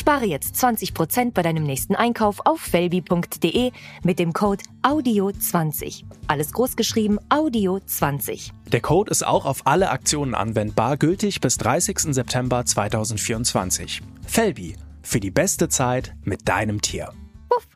Spare 0.00 0.24
jetzt 0.24 0.54
20% 0.56 1.32
bei 1.34 1.42
deinem 1.42 1.62
nächsten 1.62 1.94
Einkauf 1.94 2.40
auf 2.46 2.62
felbi.de 2.62 3.70
mit 4.02 4.18
dem 4.18 4.32
Code 4.32 4.64
AUDIO20. 4.82 6.04
Alles 6.26 6.52
großgeschrieben 6.54 7.20
AUDIO20. 7.28 8.52
Der 8.72 8.80
Code 8.80 9.10
ist 9.10 9.26
auch 9.26 9.44
auf 9.44 9.66
alle 9.66 9.90
Aktionen 9.90 10.34
anwendbar, 10.34 10.96
gültig 10.96 11.42
bis 11.42 11.58
30. 11.58 12.14
September 12.14 12.64
2024. 12.64 14.00
Felbi, 14.26 14.74
für 15.02 15.20
die 15.20 15.30
beste 15.30 15.68
Zeit 15.68 16.14
mit 16.24 16.48
deinem 16.48 16.80
Tier. 16.80 17.12
Puff. 17.50 17.68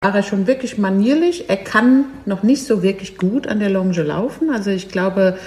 War 0.00 0.14
er 0.16 0.24
schon 0.24 0.48
wirklich 0.48 0.78
manierlich. 0.78 1.48
Er 1.48 1.58
kann 1.58 2.06
noch 2.26 2.42
nicht 2.42 2.64
so 2.66 2.82
wirklich 2.82 3.18
gut 3.18 3.46
an 3.46 3.60
der 3.60 3.70
Longe 3.70 4.02
laufen. 4.02 4.50
Also 4.50 4.70
ich 4.70 4.88
glaube, 4.88 5.38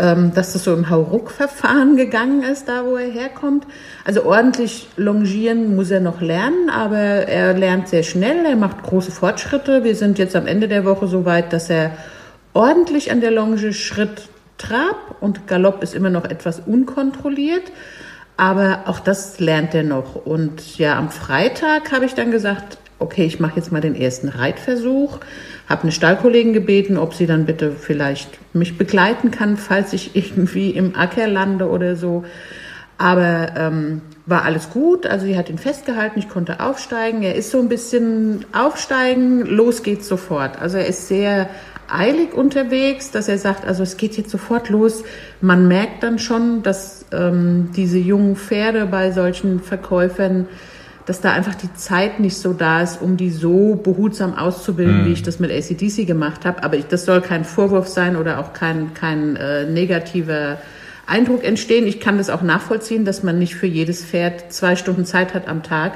ähm, 0.00 0.32
dass 0.34 0.54
das 0.54 0.64
so 0.64 0.74
im 0.74 0.88
Hauruck-Verfahren 0.88 1.96
gegangen 1.96 2.42
ist, 2.42 2.68
da 2.68 2.84
wo 2.84 2.96
er 2.96 3.10
herkommt. 3.10 3.66
Also 4.04 4.24
ordentlich 4.24 4.88
longieren 4.96 5.76
muss 5.76 5.90
er 5.90 6.00
noch 6.00 6.20
lernen, 6.20 6.70
aber 6.70 6.96
er 6.96 7.52
lernt 7.54 7.88
sehr 7.88 8.02
schnell, 8.02 8.44
er 8.46 8.56
macht 8.56 8.82
große 8.82 9.12
Fortschritte. 9.12 9.84
Wir 9.84 9.94
sind 9.94 10.18
jetzt 10.18 10.34
am 10.34 10.46
Ende 10.46 10.68
der 10.68 10.84
Woche 10.84 11.06
so 11.06 11.24
weit, 11.24 11.52
dass 11.52 11.68
er 11.68 11.92
ordentlich 12.54 13.12
an 13.12 13.20
der 13.20 13.30
Longe 13.30 13.72
Schritt 13.72 14.28
Trab 14.58 15.16
und 15.20 15.46
Galopp 15.46 15.82
ist 15.82 15.94
immer 15.94 16.10
noch 16.10 16.24
etwas 16.24 16.60
unkontrolliert. 16.60 17.72
Aber 18.36 18.84
auch 18.86 19.00
das 19.00 19.38
lernt 19.38 19.74
er 19.74 19.82
noch. 19.82 20.14
Und 20.14 20.78
ja, 20.78 20.98
am 20.98 21.10
Freitag 21.10 21.92
habe 21.92 22.06
ich 22.06 22.14
dann 22.14 22.30
gesagt, 22.30 22.78
okay, 22.98 23.24
ich 23.24 23.40
mache 23.40 23.56
jetzt 23.56 23.72
mal 23.72 23.80
den 23.80 23.94
ersten 23.94 24.28
Reitversuch. 24.28 25.18
Habe 25.70 25.84
eine 25.84 25.92
Stallkollegin 25.92 26.52
gebeten, 26.52 26.98
ob 26.98 27.14
sie 27.14 27.26
dann 27.26 27.46
bitte 27.46 27.70
vielleicht 27.70 28.38
mich 28.52 28.76
begleiten 28.76 29.30
kann, 29.30 29.56
falls 29.56 29.92
ich 29.92 30.14
irgendwie 30.16 30.70
im 30.70 30.96
Acker 30.96 31.26
lande 31.26 31.68
oder 31.68 31.96
so. 31.96 32.24
Aber 32.98 33.52
ähm, 33.56 34.02
war 34.26 34.44
alles 34.44 34.68
gut. 34.68 35.06
Also 35.06 35.24
sie 35.24 35.38
hat 35.38 35.48
ihn 35.48 35.56
festgehalten, 35.56 36.18
ich 36.18 36.28
konnte 36.28 36.60
aufsteigen. 36.60 37.22
Er 37.22 37.34
ist 37.34 37.50
so 37.50 37.58
ein 37.58 37.68
bisschen 37.68 38.44
aufsteigen, 38.52 39.46
los 39.46 39.82
geht's 39.82 40.06
sofort. 40.06 40.60
Also 40.60 40.76
er 40.76 40.86
ist 40.86 41.08
sehr 41.08 41.48
eilig 41.88 42.34
unterwegs, 42.34 43.10
dass 43.10 43.28
er 43.28 43.38
sagt, 43.38 43.64
also 43.64 43.82
es 43.82 43.96
geht 43.96 44.16
jetzt 44.16 44.30
sofort 44.30 44.68
los. 44.68 45.04
Man 45.40 45.68
merkt 45.68 46.02
dann 46.02 46.18
schon, 46.18 46.62
dass 46.62 47.06
ähm, 47.12 47.70
diese 47.74 47.98
jungen 47.98 48.36
Pferde 48.36 48.86
bei 48.86 49.12
solchen 49.12 49.60
Verkäufern 49.60 50.46
dass 51.10 51.20
da 51.20 51.32
einfach 51.32 51.56
die 51.56 51.74
Zeit 51.74 52.20
nicht 52.20 52.36
so 52.36 52.52
da 52.52 52.82
ist, 52.82 53.02
um 53.02 53.16
die 53.16 53.30
so 53.30 53.74
behutsam 53.74 54.36
auszubilden, 54.38 55.00
Mhm. 55.02 55.06
wie 55.06 55.12
ich 55.12 55.24
das 55.24 55.40
mit 55.40 55.50
ACDC 55.50 56.06
gemacht 56.06 56.44
habe. 56.44 56.62
Aber 56.62 56.76
ich, 56.76 56.86
das 56.86 57.04
soll 57.04 57.20
kein 57.20 57.44
Vorwurf 57.44 57.88
sein 57.88 58.14
oder 58.14 58.38
auch 58.38 58.52
kein, 58.52 58.94
kein 58.94 59.34
äh, 59.34 59.64
negativer 59.66 60.58
Eindruck 61.08 61.42
entstehen. 61.42 61.84
Ich 61.88 61.98
kann 61.98 62.16
das 62.16 62.30
auch 62.30 62.42
nachvollziehen, 62.42 63.04
dass 63.04 63.24
man 63.24 63.40
nicht 63.40 63.56
für 63.56 63.66
jedes 63.66 64.04
Pferd 64.04 64.52
zwei 64.52 64.76
Stunden 64.76 65.04
Zeit 65.04 65.34
hat 65.34 65.48
am 65.48 65.64
Tag. 65.64 65.94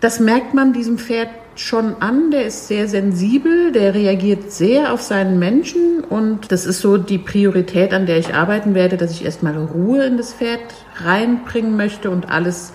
Das 0.00 0.18
merkt 0.18 0.54
man 0.54 0.72
diesem 0.72 0.96
Pferd 0.96 1.28
schon 1.54 1.96
an. 2.00 2.30
Der 2.30 2.46
ist 2.46 2.68
sehr 2.68 2.88
sensibel, 2.88 3.70
der 3.72 3.94
reagiert 3.94 4.50
sehr 4.50 4.94
auf 4.94 5.02
seinen 5.02 5.38
Menschen 5.38 6.00
und 6.08 6.50
das 6.50 6.64
ist 6.64 6.80
so 6.80 6.96
die 6.96 7.18
Priorität, 7.18 7.92
an 7.92 8.06
der 8.06 8.16
ich 8.16 8.32
arbeiten 8.34 8.74
werde, 8.74 8.96
dass 8.96 9.10
ich 9.10 9.26
erstmal 9.26 9.58
Ruhe 9.58 10.06
in 10.06 10.16
das 10.16 10.32
Pferd 10.32 10.60
reinbringen 11.04 11.76
möchte 11.76 12.08
und 12.08 12.30
alles 12.30 12.72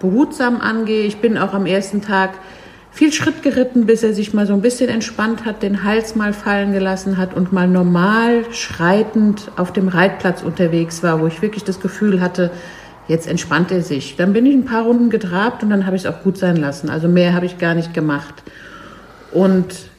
behutsam 0.00 0.60
angehe. 0.60 1.04
Ich 1.04 1.18
bin 1.18 1.38
auch 1.38 1.54
am 1.54 1.66
ersten 1.66 2.02
Tag 2.02 2.38
viel 2.96 3.12
Schritt 3.12 3.42
geritten, 3.42 3.84
bis 3.84 4.02
er 4.02 4.14
sich 4.14 4.32
mal 4.32 4.46
so 4.46 4.54
ein 4.54 4.62
bisschen 4.62 4.88
entspannt 4.88 5.44
hat, 5.44 5.62
den 5.62 5.84
Hals 5.84 6.16
mal 6.16 6.32
fallen 6.32 6.72
gelassen 6.72 7.18
hat 7.18 7.34
und 7.34 7.52
mal 7.52 7.68
normal 7.68 8.46
schreitend 8.52 9.50
auf 9.56 9.70
dem 9.70 9.88
Reitplatz 9.88 10.42
unterwegs 10.42 11.02
war, 11.02 11.20
wo 11.20 11.26
ich 11.26 11.42
wirklich 11.42 11.62
das 11.62 11.80
Gefühl 11.80 12.22
hatte, 12.22 12.50
jetzt 13.06 13.26
entspannt 13.26 13.70
er 13.70 13.82
sich. 13.82 14.16
Dann 14.16 14.32
bin 14.32 14.46
ich 14.46 14.54
ein 14.54 14.64
paar 14.64 14.84
Runden 14.84 15.10
getrabt 15.10 15.62
und 15.62 15.68
dann 15.68 15.84
habe 15.84 15.96
ich 15.96 16.04
es 16.04 16.08
auch 16.10 16.22
gut 16.22 16.38
sein 16.38 16.56
lassen. 16.56 16.88
Also 16.88 17.06
mehr 17.06 17.34
habe 17.34 17.44
ich 17.44 17.58
gar 17.58 17.74
nicht 17.74 17.92
gemacht. 17.92 18.42
Und 19.30 19.90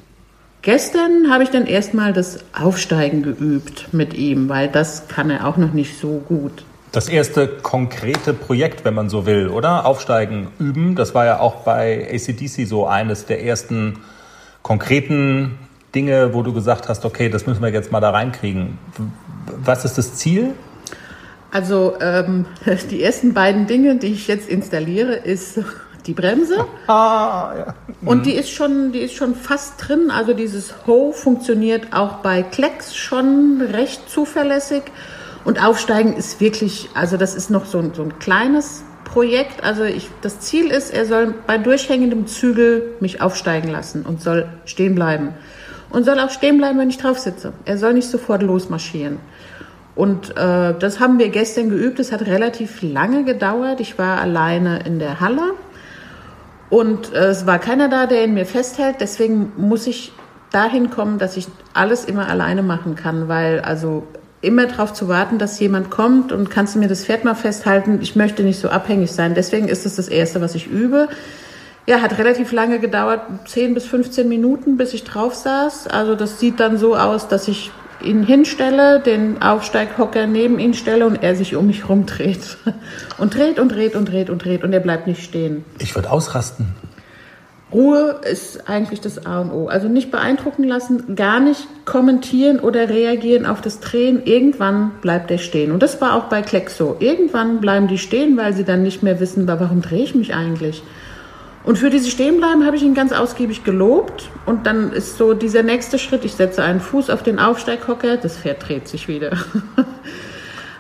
gestern 0.64 1.30
habe 1.30 1.44
ich 1.44 1.50
dann 1.50 1.68
erstmal 1.68 2.14
das 2.14 2.40
Aufsteigen 2.54 3.22
geübt 3.22 3.94
mit 3.94 4.16
ihm, 4.16 4.50
weil 4.50 4.70
das 4.70 5.08
kann 5.08 5.30
er 5.30 5.48
auch 5.48 5.58
noch 5.58 5.74
nicht 5.74 6.00
so 6.00 6.24
gut. 6.28 6.64
Das 6.92 7.10
erste 7.10 7.48
konkrete 7.48 8.34
Projekt, 8.34 8.86
wenn 8.86 8.94
man 8.94 9.10
so 9.10 9.26
will, 9.26 9.50
oder? 9.50 9.86
Aufsteigen, 9.86 10.48
üben. 10.58 10.96
Das 10.96 11.14
war 11.14 11.26
ja 11.26 11.40
auch 11.40 11.58
bei 11.64 12.08
ACDC 12.12 12.66
so 12.66 12.88
eines 12.88 13.26
der 13.26 13.44
ersten 13.44 14.00
konkreten 14.62 15.60
Dinge, 15.94 16.34
wo 16.34 16.44
du 16.44 16.54
gesagt 16.54 16.90
hast, 16.90 17.06
okay, 17.06 17.30
das 17.30 17.46
müssen 17.46 17.62
wir 17.62 17.70
jetzt 17.70 17.92
mal 17.92 18.00
da 18.00 18.12
reinkriegen. 18.12 18.78
Was 19.64 19.86
ist 19.86 19.98
das 19.98 20.16
Ziel? 20.16 20.54
Also 21.52 21.96
ähm, 22.00 22.46
die 22.92 23.04
ersten 23.04 23.34
beiden 23.34 23.68
Dinge, 23.68 23.98
die 23.98 24.08
ich 24.08 24.28
jetzt 24.28 24.50
installiere, 24.50 25.14
ist 25.14 25.60
die 26.06 26.14
Bremse. 26.14 26.66
Ah, 26.88 27.54
ja. 27.58 27.76
Und 28.06 28.26
die 28.26 28.32
ist 28.32 28.50
schon, 28.50 28.94
die 28.94 29.00
ist 29.00 29.14
schon 29.14 29.36
fast 29.36 29.74
drin. 29.78 30.10
Also 30.10 30.34
dieses 30.34 30.74
Ho 30.88 31.12
funktioniert 31.12 31.92
auch 31.92 32.18
bei 32.18 32.44
Klecks 32.44 32.96
schon 32.96 33.62
recht 33.62 34.10
zuverlässig. 34.10 34.84
Und 35.48 35.64
Aufsteigen 35.64 36.12
ist 36.12 36.42
wirklich, 36.42 36.90
also 36.94 37.16
das 37.16 37.34
ist 37.34 37.50
noch 37.50 37.64
so 37.64 37.78
ein, 37.78 37.94
so 37.94 38.02
ein 38.04 38.20
kleines 38.20 38.84
Projekt. 39.06 39.64
Also 39.64 39.86
ich, 39.86 40.10
das 40.22 40.42
Ziel 40.42 40.68
ist, 40.68 40.94
er 40.94 41.06
soll 41.06 41.34
bei 41.48 41.58
durchhängendem 41.58 42.28
Zügel 42.28 42.96
mich 43.00 43.22
aufsteigen 43.22 43.70
lassen 43.70 44.06
und 44.06 44.22
soll 44.22 44.50
stehen 44.66 44.94
bleiben. 44.94 45.30
Und 45.90 46.04
soll 46.04 46.20
auch 46.20 46.32
stehen 46.32 46.58
bleiben, 46.58 46.78
wenn 46.80 46.90
ich 46.90 46.98
drauf 46.98 47.18
sitze. 47.18 47.54
Er 47.64 47.78
soll 47.78 47.94
nicht 47.94 48.10
sofort 48.10 48.44
losmarschieren. 48.44 49.20
Und 49.96 50.36
äh, 50.36 50.74
das 50.78 51.00
haben 51.00 51.18
wir 51.18 51.30
gestern 51.30 51.70
geübt. 51.70 51.98
Es 52.02 52.12
hat 52.12 52.24
relativ 52.26 52.82
lange 52.82 53.24
gedauert. 53.24 53.80
Ich 53.80 53.98
war 53.98 54.20
alleine 54.20 54.82
in 54.86 55.00
der 55.00 55.22
Halle 55.22 55.54
und 56.70 57.14
äh, 57.14 57.28
es 57.28 57.48
war 57.48 57.60
keiner 57.60 57.88
da, 57.88 58.06
der 58.06 58.26
ihn 58.26 58.34
mir 58.34 58.46
festhält. 58.46 58.98
Deswegen 59.00 59.54
muss 59.56 59.88
ich 59.88 60.12
dahin 60.52 60.90
kommen, 60.90 61.20
dass 61.20 61.38
ich 61.38 61.48
alles 61.74 62.04
immer 62.04 62.28
alleine 62.28 62.64
machen 62.64 62.96
kann, 62.96 63.30
weil 63.30 63.62
also 63.62 64.06
immer 64.42 64.68
darauf 64.68 64.94
zu 64.94 65.08
warten, 65.08 65.38
dass 65.38 65.60
jemand 65.60 65.90
kommt 65.90 66.32
und 66.32 66.50
kannst 66.50 66.76
du 66.76 66.80
mir 66.80 66.88
das 66.88 67.06
Pferd 67.06 67.24
mal 67.24 67.36
festhalten. 67.36 68.00
Ich 68.02 68.16
möchte 68.16 68.44
nicht 68.44 68.60
so 68.60 68.70
abhängig 68.70 69.12
sein. 69.12 69.34
Deswegen 69.34 69.68
ist 69.68 69.86
es 69.86 69.96
das 69.96 70.08
Erste, 70.08 70.42
was 70.42 70.56
ich 70.56 70.68
übe. 70.68 71.08
Ja, 71.88 72.02
hat 72.02 72.18
relativ 72.18 72.52
lange 72.52 72.80
gedauert, 72.80 73.22
10 73.46 73.74
bis 73.74 73.86
15 73.86 74.28
Minuten, 74.28 74.78
bis 74.78 74.94
ich 74.94 75.06
drauf 75.06 75.34
saß. 75.36 75.88
Also 75.88 76.16
das 76.16 76.40
sieht 76.40 76.60
dann 76.60 76.78
so 76.78 76.98
aus, 76.98 77.28
dass 77.30 77.48
ich 77.48 77.72
ihn 78.04 78.24
hinstelle, 78.24 79.00
den 79.00 79.42
Aufsteighocker 79.42 80.28
neben 80.28 80.60
ihn 80.60 80.74
stelle 80.74 81.08
und 81.08 81.24
er 81.24 81.36
sich 81.36 81.56
um 81.56 81.68
mich 81.68 81.88
rumdreht. 81.90 82.58
Und 83.18 83.34
dreht 83.34 83.58
und 83.58 83.72
dreht 83.72 83.96
und 83.96 84.06
dreht 84.06 84.30
und 84.30 84.46
dreht 84.46 84.64
und 84.64 84.74
er 84.74 84.80
bleibt 84.80 85.08
nicht 85.08 85.24
stehen. 85.24 85.66
Ich 85.80 85.96
würde 85.96 86.12
ausrasten. 86.12 86.68
Ruhe 87.72 88.22
ist 88.30 88.70
eigentlich 88.70 89.02
das 89.02 89.26
A 89.26 89.42
und 89.42 89.52
O. 89.52 89.68
Also 89.68 89.90
nicht 89.90 90.10
beeindrucken 90.10 90.64
lassen, 90.64 91.16
gar 91.16 91.42
nicht 91.42 91.68
kommentieren 91.86 92.60
oder 92.60 92.90
reagieren 92.90 93.46
auf 93.46 93.60
das 93.62 93.82
Drehen. 93.82 94.22
Irgendwann 94.24 94.92
bleibt 95.02 95.32
er 95.32 95.38
stehen. 95.38 95.72
Und 95.72 95.84
das 95.84 96.00
war 96.00 96.16
auch 96.16 96.26
bei 96.26 96.42
Klecks 96.42 96.78
so. 96.78 96.96
Irgendwann 97.00 97.60
bleiben 97.60 97.88
die 97.88 97.98
stehen, 97.98 98.38
weil 98.38 98.54
sie 98.54 98.64
dann 98.64 98.84
nicht 98.84 99.04
mehr 99.04 99.20
wissen, 99.20 99.48
warum 99.48 99.82
drehe 99.82 100.04
ich 100.04 100.16
mich 100.16 100.34
eigentlich. 100.34 100.82
Und 101.66 101.78
für 101.78 101.90
diese 101.90 102.10
Stehenbleiben 102.10 102.66
habe 102.66 102.78
ich 102.78 102.84
ihn 102.84 102.94
ganz 102.94 103.12
ausgiebig 103.12 103.66
gelobt. 103.66 104.30
Und 104.46 104.66
dann 104.66 104.94
ist 104.94 105.18
so 105.18 105.34
dieser 105.34 105.64
nächste 105.64 106.00
Schritt, 106.00 106.24
ich 106.24 106.36
setze 106.36 106.64
einen 106.64 106.80
Fuß 106.80 107.10
auf 107.10 107.24
den 107.24 107.40
Aufsteighocker, 107.40 108.16
das 108.16 108.38
Pferd 108.38 108.66
dreht 108.66 108.88
sich 108.88 109.10
wieder. 109.10 109.32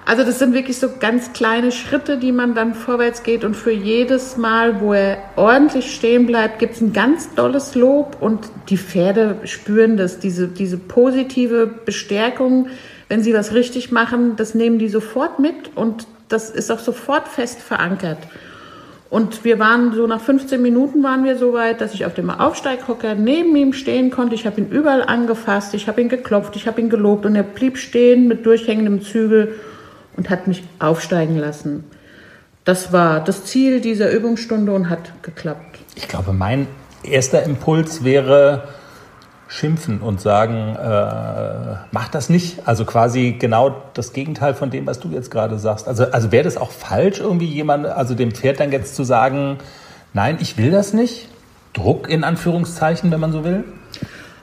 Also 0.07 0.23
das 0.23 0.39
sind 0.39 0.53
wirklich 0.53 0.77
so 0.77 0.87
ganz 1.01 1.33
kleine 1.33 1.73
Schritte, 1.73 2.17
die 2.17 2.31
man 2.31 2.55
dann 2.55 2.75
vorwärts 2.75 3.23
geht. 3.23 3.43
Und 3.43 3.55
für 3.55 3.73
jedes 3.73 4.37
Mal, 4.37 4.79
wo 4.79 4.93
er 4.93 5.17
ordentlich 5.35 5.93
stehen 5.93 6.25
bleibt, 6.25 6.59
gibt 6.59 6.75
es 6.75 6.81
ein 6.81 6.93
ganz 6.93 7.35
dolles 7.35 7.75
Lob. 7.75 8.15
Und 8.21 8.47
die 8.69 8.77
Pferde 8.77 9.35
spüren 9.43 9.97
das, 9.97 10.19
diese, 10.19 10.47
diese 10.47 10.77
positive 10.77 11.67
Bestärkung, 11.67 12.67
wenn 13.09 13.21
sie 13.21 13.33
was 13.33 13.53
richtig 13.53 13.91
machen, 13.91 14.37
das 14.37 14.55
nehmen 14.55 14.79
die 14.79 14.87
sofort 14.87 15.39
mit. 15.39 15.75
Und 15.75 16.07
das 16.29 16.51
ist 16.51 16.71
auch 16.71 16.79
sofort 16.79 17.27
fest 17.27 17.59
verankert. 17.59 18.19
Und 19.09 19.43
wir 19.43 19.59
waren 19.59 19.93
so 19.93 20.07
nach 20.07 20.21
15 20.21 20.61
Minuten 20.61 21.03
waren 21.03 21.25
wir 21.25 21.37
so 21.37 21.51
weit, 21.51 21.81
dass 21.81 21.93
ich 21.93 22.05
auf 22.05 22.13
dem 22.13 22.29
Aufsteighocker 22.29 23.15
neben 23.15 23.53
ihm 23.57 23.73
stehen 23.73 24.09
konnte. 24.09 24.35
Ich 24.35 24.45
habe 24.45 24.61
ihn 24.61 24.69
überall 24.69 25.03
angefasst, 25.03 25.73
ich 25.73 25.89
habe 25.89 25.99
ihn 25.99 26.07
geklopft, 26.07 26.55
ich 26.55 26.65
habe 26.65 26.79
ihn 26.79 26.89
gelobt 26.89 27.25
und 27.25 27.35
er 27.35 27.43
blieb 27.43 27.77
stehen 27.77 28.29
mit 28.29 28.45
durchhängendem 28.45 29.01
Zügel 29.01 29.55
und 30.17 30.29
hat 30.29 30.47
mich 30.47 30.63
aufsteigen 30.79 31.37
lassen. 31.37 31.85
Das 32.65 32.91
war 32.91 33.23
das 33.23 33.45
Ziel 33.45 33.79
dieser 33.79 34.11
Übungsstunde 34.11 34.73
und 34.73 34.89
hat 34.89 35.13
geklappt. 35.21 35.79
Ich 35.95 36.07
glaube, 36.07 36.33
mein 36.33 36.67
erster 37.03 37.43
Impuls 37.43 38.03
wäre 38.03 38.67
schimpfen 39.47 40.01
und 40.01 40.19
sagen, 40.19 40.75
äh, 40.75 41.77
mach 41.91 42.09
das 42.09 42.29
nicht. 42.29 42.67
Also 42.67 42.83
quasi 42.83 43.37
genau 43.39 43.83
das 43.93 44.11
Gegenteil 44.11 44.53
von 44.53 44.69
dem, 44.69 44.85
was 44.85 44.99
du 44.99 45.09
jetzt 45.09 45.31
gerade 45.31 45.57
sagst. 45.57 45.87
Also, 45.87 46.05
also 46.11 46.33
wäre 46.33 46.43
das 46.43 46.57
auch 46.57 46.71
falsch, 46.71 47.19
irgendwie 47.19 47.45
jemand, 47.45 47.85
also 47.85 48.13
dem 48.13 48.31
Pferd 48.31 48.59
dann 48.59 48.73
jetzt 48.73 48.95
zu 48.95 49.03
sagen, 49.03 49.57
nein, 50.13 50.37
ich 50.41 50.57
will 50.57 50.71
das 50.71 50.91
nicht? 50.93 51.29
Druck 51.73 52.09
in 52.09 52.23
Anführungszeichen, 52.25 53.11
wenn 53.11 53.19
man 53.19 53.31
so 53.31 53.45
will? 53.45 53.63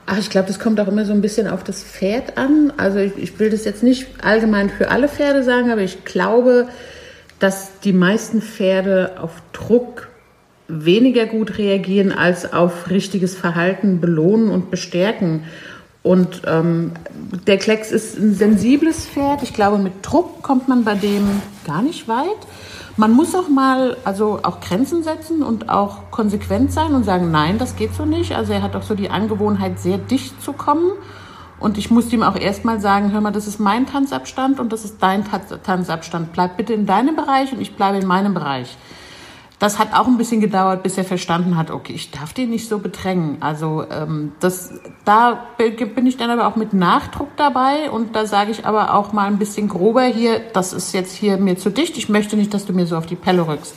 Ach, 0.07 0.19
ich 0.19 0.29
glaube, 0.29 0.47
das 0.47 0.59
kommt 0.59 0.79
auch 0.79 0.87
immer 0.87 1.05
so 1.05 1.13
ein 1.13 1.21
bisschen 1.21 1.47
auf 1.47 1.63
das 1.63 1.83
Pferd 1.83 2.37
an. 2.37 2.71
Also 2.77 2.99
ich, 2.99 3.17
ich 3.17 3.39
will 3.39 3.49
das 3.49 3.65
jetzt 3.65 3.81
nicht 3.81 4.07
allgemein 4.23 4.69
für 4.69 4.89
alle 4.89 5.07
Pferde 5.07 5.43
sagen, 5.43 5.71
aber 5.71 5.81
ich 5.81 6.05
glaube, 6.05 6.67
dass 7.39 7.79
die 7.83 7.93
meisten 7.93 8.41
Pferde 8.41 9.13
auf 9.19 9.31
Druck 9.51 10.07
weniger 10.67 11.25
gut 11.25 11.57
reagieren 11.57 12.11
als 12.11 12.53
auf 12.53 12.89
richtiges 12.89 13.35
Verhalten 13.35 13.99
belohnen 13.99 14.49
und 14.49 14.71
bestärken. 14.71 15.43
Und 16.03 16.43
ähm, 16.45 16.91
der 17.47 17.57
Klecks 17.57 17.91
ist 17.91 18.17
ein 18.19 18.35
sensibles 18.35 19.07
Pferd. 19.07 19.41
Ich 19.41 19.53
glaube, 19.53 19.79
mit 19.79 19.93
Druck 20.03 20.43
kommt 20.43 20.67
man 20.67 20.83
bei 20.83 20.93
dem 20.93 21.41
gar 21.65 21.81
nicht 21.81 22.07
weit. 22.07 22.25
Man 22.97 23.11
muss 23.11 23.35
auch 23.35 23.49
mal, 23.49 23.97
also 24.05 24.39
auch 24.43 24.61
Grenzen 24.61 25.03
setzen 25.03 25.43
und 25.43 25.69
auch 25.69 26.11
konsequent 26.11 26.71
sein 26.71 26.93
und 26.93 27.03
sagen, 27.03 27.29
nein, 27.29 27.57
das 27.57 27.75
geht 27.75 27.93
so 27.93 28.05
nicht. 28.05 28.33
Also 28.35 28.53
er 28.53 28.61
hat 28.61 28.75
auch 28.75 28.83
so 28.83 28.95
die 28.95 29.09
Angewohnheit, 29.09 29.79
sehr 29.79 29.97
dicht 29.97 30.41
zu 30.41 30.53
kommen. 30.53 30.91
Und 31.59 31.77
ich 31.77 31.91
musste 31.91 32.15
ihm 32.15 32.23
auch 32.23 32.37
erstmal 32.37 32.79
sagen, 32.79 33.11
hör 33.11 33.19
mal, 33.19 33.31
das 33.31 33.47
ist 33.47 33.59
mein 33.59 33.85
Tanzabstand 33.85 34.59
und 34.61 34.71
das 34.71 34.85
ist 34.85 35.01
dein 35.01 35.25
Tanzabstand. 35.25 36.31
Bleib 36.31 36.55
bitte 36.55 36.73
in 36.73 36.85
deinem 36.85 37.17
Bereich 37.17 37.51
und 37.51 37.59
ich 37.59 37.75
bleibe 37.75 37.97
in 37.97 38.07
meinem 38.07 38.33
Bereich. 38.33 38.77
Das 39.65 39.79
hat 39.79 39.95
auch 39.95 40.05
ein 40.05 40.19
bisschen 40.19 40.41
gedauert, 40.41 40.83
bis 40.83 40.95
er 40.95 41.05
verstanden 41.05 41.57
hat, 41.57 41.71
okay, 41.71 41.93
ich 41.93 42.11
darf 42.11 42.33
den 42.33 42.51
nicht 42.51 42.69
so 42.69 42.77
bedrängen. 42.77 43.37
Also 43.39 43.83
ähm, 43.89 44.33
das, 44.39 44.75
da 45.05 45.47
bin 45.57 46.05
ich 46.05 46.17
dann 46.17 46.29
aber 46.29 46.45
auch 46.45 46.55
mit 46.55 46.73
Nachdruck 46.73 47.29
dabei 47.35 47.89
und 47.89 48.15
da 48.15 48.27
sage 48.27 48.51
ich 48.51 48.67
aber 48.67 48.93
auch 48.93 49.11
mal 49.11 49.25
ein 49.25 49.39
bisschen 49.39 49.67
grober 49.67 50.03
hier, 50.03 50.39
das 50.53 50.71
ist 50.71 50.93
jetzt 50.93 51.15
hier 51.15 51.37
mir 51.37 51.57
zu 51.57 51.71
dicht, 51.71 51.97
ich 51.97 52.09
möchte 52.09 52.35
nicht, 52.35 52.53
dass 52.53 52.67
du 52.67 52.73
mir 52.73 52.85
so 52.85 52.95
auf 52.95 53.07
die 53.07 53.15
Pelle 53.15 53.47
rückst. 53.47 53.73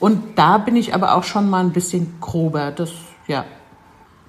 Und 0.00 0.36
da 0.36 0.58
bin 0.58 0.74
ich 0.74 0.92
aber 0.92 1.14
auch 1.14 1.22
schon 1.22 1.48
mal 1.48 1.60
ein 1.60 1.70
bisschen 1.70 2.14
grober. 2.20 2.72
Das, 2.72 2.90
ja. 3.28 3.44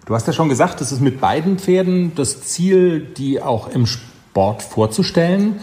Du 0.05 0.13
hast 0.13 0.27
ja 0.27 0.33
schon 0.33 0.47
gesagt, 0.47 0.79
es 0.79 0.91
ist 0.91 1.01
mit 1.01 1.19
beiden 1.19 1.57
Pferden 1.57 2.11
das 2.13 2.43
Ziel, 2.43 2.99
die 2.99 3.41
auch 3.41 3.67
im 3.69 3.87
Sport 3.87 4.61
vorzustellen. 4.61 5.59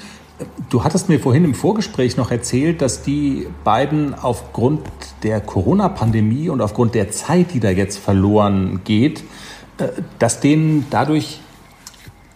Du 0.71 0.85
hattest 0.85 1.09
mir 1.09 1.19
vorhin 1.19 1.45
im 1.45 1.55
Vorgespräch 1.55 2.17
noch 2.17 2.31
erzählt, 2.31 2.81
dass 2.81 3.03
die 3.03 3.49
beiden 3.65 4.15
aufgrund 4.15 4.81
der 5.23 5.41
Corona-Pandemie 5.41 6.49
und 6.49 6.61
aufgrund 6.61 6.95
der 6.95 7.11
Zeit, 7.11 7.55
die 7.55 7.61
da 7.61 7.71
jetzt 7.71 7.99
verloren 7.99 8.83
geht, 8.85 9.25
dass 10.19 10.41
denen 10.41 10.87
dadurch 10.91 11.41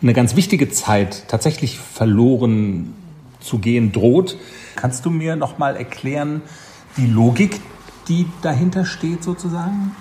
eine 0.00 0.14
ganz 0.14 0.34
wichtige 0.34 0.68
Zeit 0.70 1.28
tatsächlich 1.28 1.78
verloren 1.78 2.94
zu 3.40 3.58
gehen 3.58 3.92
droht. 3.92 4.36
Kannst 4.74 5.04
du 5.04 5.10
mir 5.10 5.36
noch 5.36 5.58
mal 5.58 5.76
erklären 5.76 6.42
die 6.96 7.06
Logik 7.06 7.60
die 8.08 8.26
dahinter 8.42 8.84
steht 8.84 9.22
sozusagen? 9.22 9.94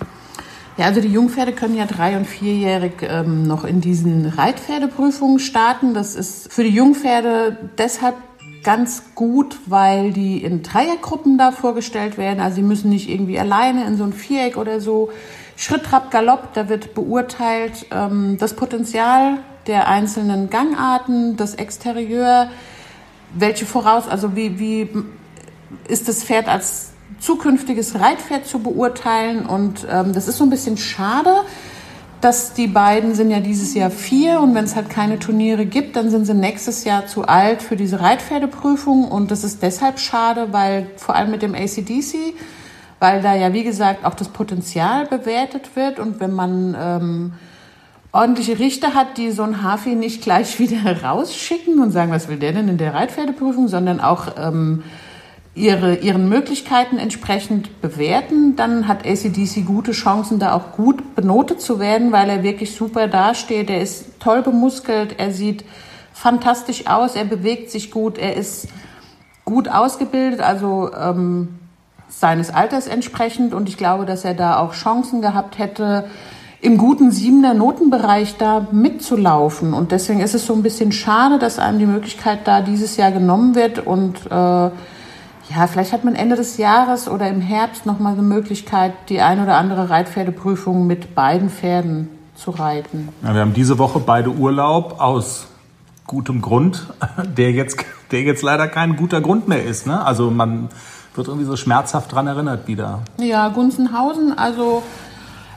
Ja, 0.77 0.86
also 0.86 1.01
die 1.01 1.10
Jungpferde 1.10 1.51
können 1.51 1.75
ja 1.75 1.86
drei- 1.86 2.15
und 2.15 2.25
vierjährig 2.25 2.93
ähm, 3.01 3.43
noch 3.45 3.65
in 3.65 3.81
diesen 3.81 4.25
Reitpferdeprüfungen 4.25 5.39
starten. 5.39 5.93
Das 5.93 6.15
ist 6.15 6.51
für 6.51 6.63
die 6.63 6.69
Jungpferde 6.69 7.57
deshalb 7.77 8.15
ganz 8.63 9.03
gut, 9.15 9.57
weil 9.65 10.13
die 10.13 10.43
in 10.43 10.63
Dreiergruppen 10.63 11.38
da 11.38 11.51
vorgestellt 11.51 12.17
werden. 12.17 12.39
Also 12.39 12.55
sie 12.55 12.62
müssen 12.62 12.89
nicht 12.89 13.10
irgendwie 13.10 13.38
alleine 13.38 13.86
in 13.86 13.97
so 13.97 14.03
ein 14.05 14.13
Viereck 14.13 14.55
oder 14.55 14.79
so. 14.79 15.10
Schritt, 15.57 15.84
Trab, 15.84 16.10
Galopp, 16.10 16.53
da 16.53 16.69
wird 16.69 16.93
beurteilt 16.93 17.86
ähm, 17.91 18.38
das 18.39 18.55
Potenzial 18.55 19.39
der 19.67 19.88
einzelnen 19.88 20.49
Gangarten, 20.49 21.38
das 21.38 21.55
Exterieur, 21.55 22.49
welche 23.34 23.65
voraus, 23.65 24.07
also 24.07 24.36
wie, 24.36 24.57
wie 24.57 24.89
ist 25.88 26.07
das 26.07 26.23
Pferd 26.23 26.47
als 26.47 26.90
zukünftiges 27.19 28.00
Reitpferd 28.00 28.45
zu 28.45 28.60
beurteilen. 28.60 29.45
Und 29.45 29.86
ähm, 29.89 30.13
das 30.13 30.28
ist 30.28 30.38
so 30.38 30.43
ein 30.43 30.50
bisschen 30.50 30.78
schade, 30.78 31.43
dass 32.21 32.54
die 32.54 32.67
beiden 32.67 33.15
sind 33.15 33.32
ja 33.32 33.39
dieses 33.39 33.74
Jahr 33.74 33.89
vier 33.89 34.41
und 34.41 34.54
wenn 34.54 34.65
es 34.65 34.76
halt 34.76 34.89
keine 34.89 35.17
Turniere 35.17 35.65
gibt, 35.65 35.95
dann 35.95 36.12
sind 36.12 36.26
sie 36.26 36.36
nächstes 36.36 36.84
Jahr 36.84 37.08
zu 37.08 37.26
alt 37.26 37.63
für 37.63 37.76
diese 37.76 38.00
Reitpferdeprüfung. 38.00 39.06
Und 39.06 39.32
das 39.32 39.43
ist 39.43 39.63
deshalb 39.63 40.00
schade, 40.00 40.50
weil 40.52 40.88
vor 40.97 41.15
allem 41.15 41.32
mit 41.32 41.41
dem 41.41 41.56
ACDC, 41.56 42.36
weil 43.00 43.21
da 43.21 43.36
ja 43.36 43.54
wie 43.54 43.63
gesagt 43.63 44.06
auch 44.06 44.13
das 44.13 44.30
Potenzial 44.30 45.08
bewertet 45.08 45.76
wird 45.76 45.97
und 45.97 46.19
wenn 46.19 46.32
man 46.32 46.78
ähm, 46.80 47.34
ordentliche 48.12 48.60
Richter 48.60 48.93
hat, 48.93 49.17
die 49.17 49.32
so 49.32 49.43
ein 49.43 49.63
Hafi 49.63 49.95
nicht 49.95 50.21
gleich 50.21 50.60
wieder 50.60 51.02
rausschicken 51.02 51.80
und 51.80 51.91
sagen, 51.91 52.12
was 52.12 52.28
will 52.28 52.38
der 52.38 52.54
denn 52.54 52.67
in 52.67 52.78
der 52.78 52.93
Reitpferdeprüfung, 52.93 53.67
sondern 53.67 54.00
auch 54.00 54.36
ähm, 54.38 54.84
ihre, 55.54 55.96
ihren 55.96 56.30
Möglichkeiten 56.30 56.98
entsprechend 56.98 57.82
bewerten, 57.82 58.56
dann 58.56 58.88
hat 58.88 59.06
ACDC 59.06 59.66
gute 59.66 59.92
Chancen, 59.92 60.40
da 60.40 60.54
auch 60.54 60.72
gut 60.72 61.16
benotet 61.16 61.62
zu 61.62 61.80
werden, 61.80 62.12
weil 62.12 62.30
er 62.30 62.44
wirklich 62.44 62.76
super 62.76 63.08
dasteht. 63.08 63.70
Er 63.70 63.82
ist 63.82 64.20
toll 64.20 64.42
bemuskelt, 64.42 65.20
er 65.20 65.32
sieht 65.32 65.66
fantastisch 66.14 66.88
aus, 66.88 67.16
er 67.16 67.26
bewegt 67.26 67.70
sich 67.70 67.92
gut, 67.92 68.18
er 68.18 68.38
ist 68.38 68.70
gut 69.44 69.68
ausgebildet, 69.68 70.40
also 70.40 70.92
ähm, 70.94 71.60
seines 72.08 72.54
Alters 72.54 72.88
entsprechend. 72.88 73.54
Und 73.54 73.68
ich 73.68 73.78
glaube, 73.78 74.06
dass 74.06 74.24
er 74.24 74.34
da 74.34 74.58
auch 74.58 74.74
Chancen 74.74 75.22
gehabt 75.22 75.58
hätte, 75.58 76.06
im 76.62 76.78
guten 76.78 77.12
siebener 77.12 77.56
Notenbereich 77.56 78.38
da 78.38 78.68
mitzulaufen. 78.72 79.74
Und 79.74 79.92
deswegen 79.92 80.22
ist 80.22 80.36
es 80.36 80.46
so 80.46 80.54
ein 80.54 80.62
bisschen 80.62 80.92
schade, 80.92 81.40
dass 81.40 81.60
einem 81.60 81.80
die 81.80 81.88
Möglichkeit 81.88 82.42
da 82.46 82.62
dieses 82.62 82.98
Jahr 82.98 83.12
genommen 83.12 83.56
wird 83.56 83.80
und 83.86 84.18
äh, 84.30 84.70
ja, 85.56 85.68
vielleicht 85.68 85.92
hat 85.92 86.04
man 86.04 86.16
Ende 86.16 86.36
des 86.36 86.58
Jahres 86.58 87.08
oder 87.08 87.28
im 87.28 87.42
Herbst 87.42 87.86
nochmal 87.86 88.14
eine 88.14 88.22
Möglichkeit, 88.22 88.94
die 89.10 89.22
ein 89.22 89.42
oder 89.42 89.58
andere 89.58 89.90
Reitpferdeprüfung 89.90 90.88
mit 90.88 91.16
beiden 91.16 91.50
Pferden 91.50 92.10
zu 92.36 92.52
reiten. 92.52 93.10
Ja, 93.24 93.34
wir 93.34 93.42
haben 93.42 93.54
diese 93.54 93.78
Woche 93.78 94.00
beide 94.00 94.30
Urlaub 94.30 95.00
aus 95.00 95.48
gutem 96.08 96.42
Grund, 96.42 96.88
der 97.38 97.52
jetzt, 97.52 97.84
der 98.12 98.22
jetzt 98.22 98.44
leider 98.44 98.68
kein 98.68 98.96
guter 98.96 99.22
Grund 99.22 99.48
mehr 99.48 99.64
ist. 99.64 99.88
Ne? 99.88 100.04
Also 100.04 100.32
man 100.32 100.70
wird 101.16 101.28
irgendwie 101.28 101.46
so 101.46 101.58
schmerzhaft 101.58 102.12
dran 102.12 102.28
erinnert 102.28 102.68
wieder. 102.68 103.00
Ja, 103.18 103.50
Gunzenhausen, 103.50 104.38
also 104.38 104.84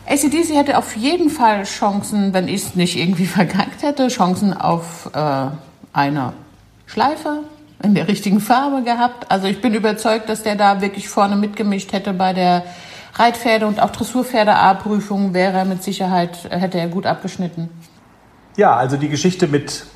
ACDC 0.07 0.55
hätte 0.55 0.77
auf 0.77 0.97
jeden 0.97 1.31
Fall 1.31 1.63
Chancen, 1.65 2.35
wenn 2.35 2.49
ich 2.49 2.63
es 2.63 2.75
nicht 2.75 2.97
irgendwie 2.97 3.27
verkackt 3.39 3.83
hätte, 3.83 4.09
Chancen 4.09 4.53
auf 4.53 5.11
äh, 5.15 5.47
eine 5.93 6.33
Schleife, 6.87 7.41
in 7.83 7.95
der 7.95 8.09
richtigen 8.09 8.41
Farbe 8.41 8.83
gehabt. 8.83 9.31
Also 9.31 9.47
ich 9.47 9.61
bin 9.61 9.75
überzeugt, 9.75 10.29
dass 10.29 10.43
der 10.43 10.57
da 10.57 10.81
wirklich 10.81 11.09
vorne 11.09 11.37
mitgemischt 11.37 11.93
hätte 11.93 12.13
bei 12.13 12.33
der 12.33 12.65
Reitpferde- 13.15 13.67
und 13.67 13.81
auch 13.81 13.91
Dressurpferde-A-Prüfung 13.91 15.35
wäre 15.35 15.59
er 15.59 15.65
mit 15.65 15.83
Sicherheit, 15.83 16.49
hätte 16.51 16.79
er 16.79 16.89
gut 16.89 17.07
abgeschnitten. 17.07 17.69
Ja, 18.57 18.77
also 18.77 18.97
die 18.97 19.09
Geschichte 19.09 19.47
mit 19.47 19.87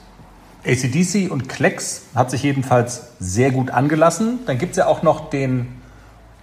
ACDC 0.65 1.31
und 1.31 1.49
Klecks 1.49 2.07
hat 2.15 2.31
sich 2.31 2.43
jedenfalls 2.43 3.13
sehr 3.19 3.51
gut 3.51 3.71
angelassen. 3.71 4.41
Dann 4.47 4.59
gibt 4.59 4.73
es 4.73 4.77
ja 4.79 4.87
auch 4.87 5.03
noch 5.03 5.31
den 5.31 5.79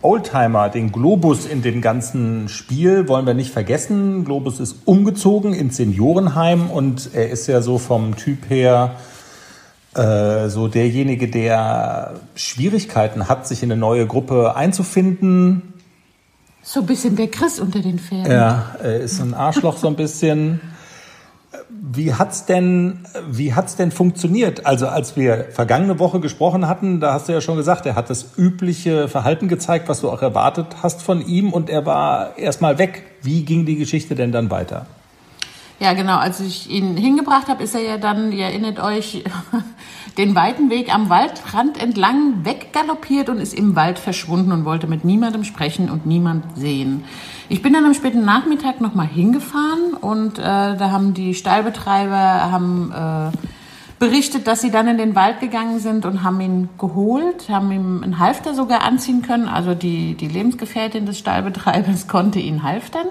Oldtimer, 0.01 0.69
den 0.69 0.91
Globus 0.91 1.45
in 1.45 1.61
dem 1.61 1.81
ganzen 1.81 2.47
Spiel, 2.47 3.07
wollen 3.07 3.25
wir 3.25 3.33
nicht 3.33 3.51
vergessen. 3.51 4.23
Globus 4.23 4.59
ist 4.59 4.77
umgezogen 4.85 5.53
ins 5.53 5.77
Seniorenheim 5.77 6.69
und 6.69 7.09
er 7.13 7.29
ist 7.29 7.47
ja 7.47 7.61
so 7.61 7.77
vom 7.77 8.15
Typ 8.15 8.49
her 8.49 8.95
äh, 9.95 10.49
so 10.49 10.67
derjenige, 10.67 11.27
der 11.27 12.15
Schwierigkeiten 12.35 13.29
hat, 13.29 13.47
sich 13.47 13.63
in 13.63 13.71
eine 13.71 13.79
neue 13.79 14.05
Gruppe 14.05 14.55
einzufinden. 14.55 15.73
So 16.61 16.81
ein 16.81 16.85
bisschen 16.85 17.15
der 17.15 17.27
Chris 17.27 17.59
unter 17.59 17.79
den 17.79 17.99
Pferden. 17.99 18.31
Ja, 18.31 18.75
ist 18.81 19.21
ein 19.21 19.33
Arschloch 19.33 19.77
so 19.77 19.87
ein 19.87 19.95
bisschen. 19.95 20.61
Wie 21.69 22.13
hat's 22.13 22.45
denn, 22.45 23.05
wie 23.29 23.53
hat's 23.53 23.75
denn 23.75 23.91
funktioniert? 23.91 24.65
Also 24.65 24.87
als 24.87 25.15
wir 25.15 25.45
vergangene 25.51 25.99
Woche 25.99 26.19
gesprochen 26.19 26.67
hatten, 26.67 26.99
da 26.99 27.13
hast 27.13 27.29
du 27.29 27.33
ja 27.33 27.41
schon 27.41 27.57
gesagt, 27.57 27.85
er 27.85 27.95
hat 27.95 28.09
das 28.09 28.37
übliche 28.37 29.07
Verhalten 29.07 29.47
gezeigt, 29.47 29.87
was 29.87 30.01
du 30.01 30.09
auch 30.09 30.23
erwartet 30.23 30.67
hast 30.81 31.03
von 31.03 31.25
ihm, 31.25 31.53
und 31.53 31.69
er 31.69 31.85
war 31.85 32.37
erstmal 32.37 32.79
weg. 32.79 33.03
Wie 33.21 33.45
ging 33.45 33.65
die 33.65 33.75
Geschichte 33.75 34.15
denn 34.15 34.31
dann 34.31 34.49
weiter? 34.49 34.87
Ja, 35.79 35.93
genau. 35.93 36.17
Als 36.17 36.39
ich 36.39 36.69
ihn 36.69 36.95
hingebracht 36.95 37.47
habe, 37.49 37.63
ist 37.63 37.75
er 37.75 37.81
ja 37.81 37.97
dann, 37.97 38.31
ihr 38.31 38.45
erinnert 38.45 38.79
euch, 38.79 39.23
den 40.17 40.33
weiten 40.33 40.69
Weg 40.69 40.93
am 40.93 41.09
Waldrand 41.09 41.81
entlang 41.81 42.45
weggaloppiert 42.45 43.27
und 43.27 43.39
ist 43.39 43.53
im 43.53 43.75
Wald 43.75 43.99
verschwunden 43.99 44.53
und 44.53 44.63
wollte 44.63 44.87
mit 44.87 45.03
niemandem 45.03 45.43
sprechen 45.43 45.89
und 45.89 46.05
niemand 46.05 46.45
sehen. 46.57 47.03
Ich 47.49 47.61
bin 47.61 47.73
dann 47.73 47.85
am 47.85 47.93
späten 47.93 48.23
Nachmittag 48.23 48.79
nochmal 48.79 49.07
hingefahren 49.07 49.93
und 49.99 50.39
äh, 50.39 50.41
da 50.41 50.91
haben 50.91 51.13
die 51.13 51.35
Stallbetreiber 51.35 52.51
haben 52.51 52.91
äh, 52.91 53.37
berichtet, 53.99 54.47
dass 54.47 54.61
sie 54.61 54.71
dann 54.71 54.87
in 54.87 54.97
den 54.97 55.15
Wald 55.15 55.41
gegangen 55.41 55.79
sind 55.79 56.05
und 56.05 56.23
haben 56.23 56.39
ihn 56.39 56.69
geholt, 56.77 57.49
haben 57.49 57.71
ihm 57.71 58.03
einen 58.03 58.19
Halfter 58.19 58.53
sogar 58.53 58.83
anziehen 58.83 59.21
können. 59.21 59.47
Also 59.47 59.73
die, 59.73 60.15
die 60.15 60.27
Lebensgefährtin 60.27 61.05
des 61.05 61.19
Stallbetreibers 61.19 62.07
konnte 62.07 62.39
ihn 62.39 62.63
halftern. 62.63 63.07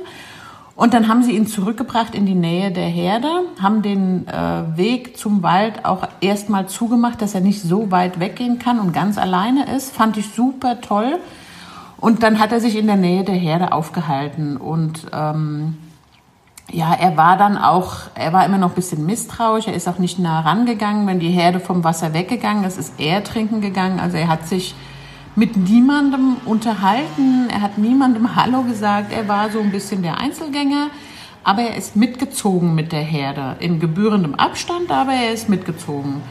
Und 0.77 0.93
dann 0.93 1.09
haben 1.09 1.23
sie 1.23 1.37
ihn 1.37 1.47
zurückgebracht 1.47 2.15
in 2.15 2.27
die 2.27 2.35
Nähe 2.35 2.73
der 2.73 2.89
Herde, 2.89 3.29
haben 3.63 3.83
den 3.83 4.27
äh, 4.27 4.77
Weg 4.77 5.17
zum 5.17 5.43
Wald 5.45 5.85
auch 5.85 6.09
erstmal 6.21 6.67
zugemacht, 6.67 7.23
dass 7.23 7.35
er 7.35 7.41
nicht 7.41 7.63
so 7.63 7.93
weit 7.93 8.19
weggehen 8.19 8.59
kann 8.59 8.81
und 8.81 8.93
ganz 8.93 9.17
alleine 9.17 9.73
ist. 9.75 9.95
Fand 9.95 10.17
ich 10.17 10.31
super 10.31 10.81
toll. 10.81 11.21
Und 11.99 12.25
dann 12.25 12.41
hat 12.41 12.51
er 12.51 12.61
sich 12.61 12.77
in 12.77 12.87
der 12.87 12.97
Nähe 12.97 13.23
der 13.23 13.37
Herde 13.37 13.73
aufgehalten. 13.73 14.57
Und 14.57 15.07
ähm, 15.13 15.79
ja, 16.73 16.93
er 16.93 17.17
war 17.17 17.37
dann 17.37 17.57
auch, 17.57 17.95
er 18.17 18.33
war 18.33 18.45
immer 18.45 18.59
noch 18.59 18.71
ein 18.71 18.75
bisschen 18.75 19.07
misstrauisch. 19.07 19.69
Er 19.69 19.75
ist 19.75 19.89
auch 19.89 19.99
nicht 19.99 20.19
nah 20.19 20.41
rangegangen, 20.41 21.07
wenn 21.07 21.21
die 21.21 21.31
Herde 21.31 21.61
vom 21.61 21.85
Wasser 21.85 22.15
weggegangen 22.15 22.65
ist, 22.65 22.79
ist 22.79 22.95
er 22.99 23.23
trinken 23.23 23.61
gegangen. 23.61 24.01
Also 24.01 24.17
er 24.17 24.27
hat 24.27 24.49
sich 24.49 24.75
mit 25.37 25.57
niemandem 25.57 26.37
unterhalten, 26.44 27.49
er 27.49 27.61
hat 27.61 27.79
niemandem 27.79 28.37
Hallo 28.37 28.62
gesagt, 28.62 29.12
er 29.12 29.27
war 29.29 29.51
so 29.51 29.61
ein 29.61 29.73
bisschen 29.73 30.03
der 30.03 30.18
Einzelgänger, 30.18 30.88
aber 31.42 31.62
er 31.62 31.77
ist 31.77 31.97
mitgezogen 31.97 32.75
mit 32.75 32.92
der 32.92 33.03
Herde, 33.03 33.57
in 33.61 33.81
gebührendem 33.81 34.35
Abstand, 34.37 34.90
aber 34.90 35.12
er 35.12 35.33
ist 35.33 35.49
mitgezogen. 35.49 36.23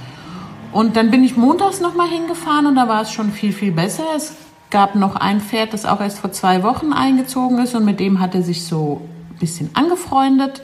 Und 0.71 0.95
dann 0.95 1.11
bin 1.11 1.23
ich 1.23 1.37
montags 1.37 1.81
nochmal 1.81 2.07
hingefahren 2.07 2.65
und 2.65 2.75
da 2.75 2.87
war 2.87 3.01
es 3.01 3.11
schon 3.11 3.31
viel, 3.31 3.53
viel 3.53 3.71
besser. 3.71 4.05
Es 4.15 4.35
gab 4.71 4.95
noch 4.95 5.15
ein 5.15 5.39
Pferd, 5.39 5.73
das 5.73 5.85
auch 5.85 6.01
erst 6.01 6.19
vor 6.19 6.31
zwei 6.31 6.63
Wochen 6.63 6.93
eingezogen 6.93 7.59
ist 7.59 7.75
und 7.75 7.85
mit 7.85 7.99
dem 7.99 8.19
hat 8.19 8.33
er 8.33 8.41
sich 8.41 8.65
so 8.65 9.01
ein 9.31 9.39
bisschen 9.39 9.69
angefreundet. 9.75 10.63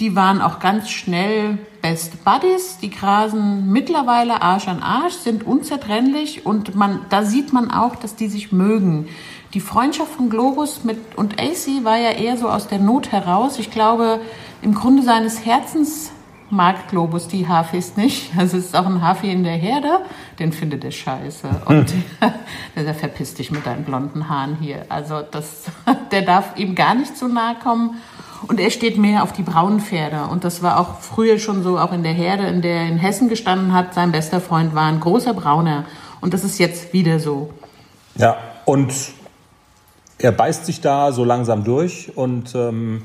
Die 0.00 0.16
waren 0.16 0.40
auch 0.40 0.58
ganz 0.58 0.90
schnell 0.90 1.58
Best 1.80 2.24
Buddies. 2.24 2.78
Die 2.78 2.90
grasen 2.90 3.70
mittlerweile 3.70 4.42
Arsch 4.42 4.66
an 4.66 4.82
Arsch, 4.82 5.14
sind 5.14 5.46
unzertrennlich 5.46 6.44
und 6.44 6.74
man, 6.74 7.00
da 7.10 7.24
sieht 7.24 7.52
man 7.52 7.70
auch, 7.70 7.94
dass 7.94 8.16
die 8.16 8.28
sich 8.28 8.50
mögen. 8.50 9.08
Die 9.52 9.60
Freundschaft 9.60 10.10
von 10.10 10.30
Globus 10.30 10.82
mit 10.82 10.98
und 11.14 11.40
AC 11.40 11.84
war 11.84 11.96
ja 11.96 12.10
eher 12.10 12.36
so 12.36 12.48
aus 12.48 12.66
der 12.66 12.80
Not 12.80 13.12
heraus. 13.12 13.60
Ich 13.60 13.70
glaube, 13.70 14.20
im 14.62 14.74
Grunde 14.74 15.04
seines 15.04 15.44
Herzens 15.44 16.10
mag 16.50 16.88
Globus 16.88 17.28
die 17.28 17.46
Hafis 17.46 17.96
nicht. 17.96 18.32
Also 18.38 18.56
es 18.56 18.66
ist 18.66 18.76
auch 18.76 18.86
ein 18.86 19.00
Hafi 19.00 19.30
in 19.30 19.44
der 19.44 19.56
Herde, 19.56 20.00
den 20.38 20.52
findet 20.52 20.84
er 20.84 20.90
scheiße. 20.90 21.48
Und 21.66 21.92
der 22.76 22.94
verpisst 22.94 23.38
dich 23.38 23.50
mit 23.50 23.66
deinen 23.66 23.84
blonden 23.84 24.28
Haaren 24.28 24.56
hier. 24.60 24.86
Also 24.88 25.22
das, 25.22 25.64
der 26.10 26.22
darf 26.22 26.56
ihm 26.56 26.74
gar 26.74 26.94
nicht 26.94 27.16
zu 27.16 27.28
nahe 27.28 27.56
kommen. 27.62 28.00
Und 28.46 28.60
er 28.60 28.70
steht 28.70 28.98
mehr 28.98 29.22
auf 29.22 29.32
die 29.32 29.42
braunen 29.42 29.80
Pferde. 29.80 30.24
Und 30.30 30.44
das 30.44 30.62
war 30.62 30.78
auch 30.78 31.00
früher 31.00 31.38
schon 31.38 31.62
so, 31.62 31.78
auch 31.78 31.92
in 31.92 32.02
der 32.02 32.12
Herde, 32.12 32.46
in 32.46 32.62
der 32.62 32.82
er 32.82 32.88
in 32.88 32.98
Hessen 32.98 33.28
gestanden 33.28 33.72
hat. 33.72 33.94
Sein 33.94 34.12
bester 34.12 34.40
Freund 34.40 34.74
war 34.74 34.84
ein 34.84 35.00
großer 35.00 35.34
Brauner. 35.34 35.84
Und 36.20 36.34
das 36.34 36.44
ist 36.44 36.58
jetzt 36.58 36.92
wieder 36.92 37.20
so. 37.20 37.50
Ja, 38.16 38.36
und 38.64 38.92
er 40.18 40.32
beißt 40.32 40.66
sich 40.66 40.80
da 40.80 41.12
so 41.12 41.24
langsam 41.24 41.64
durch 41.64 42.16
und 42.16 42.54
ähm, 42.54 43.02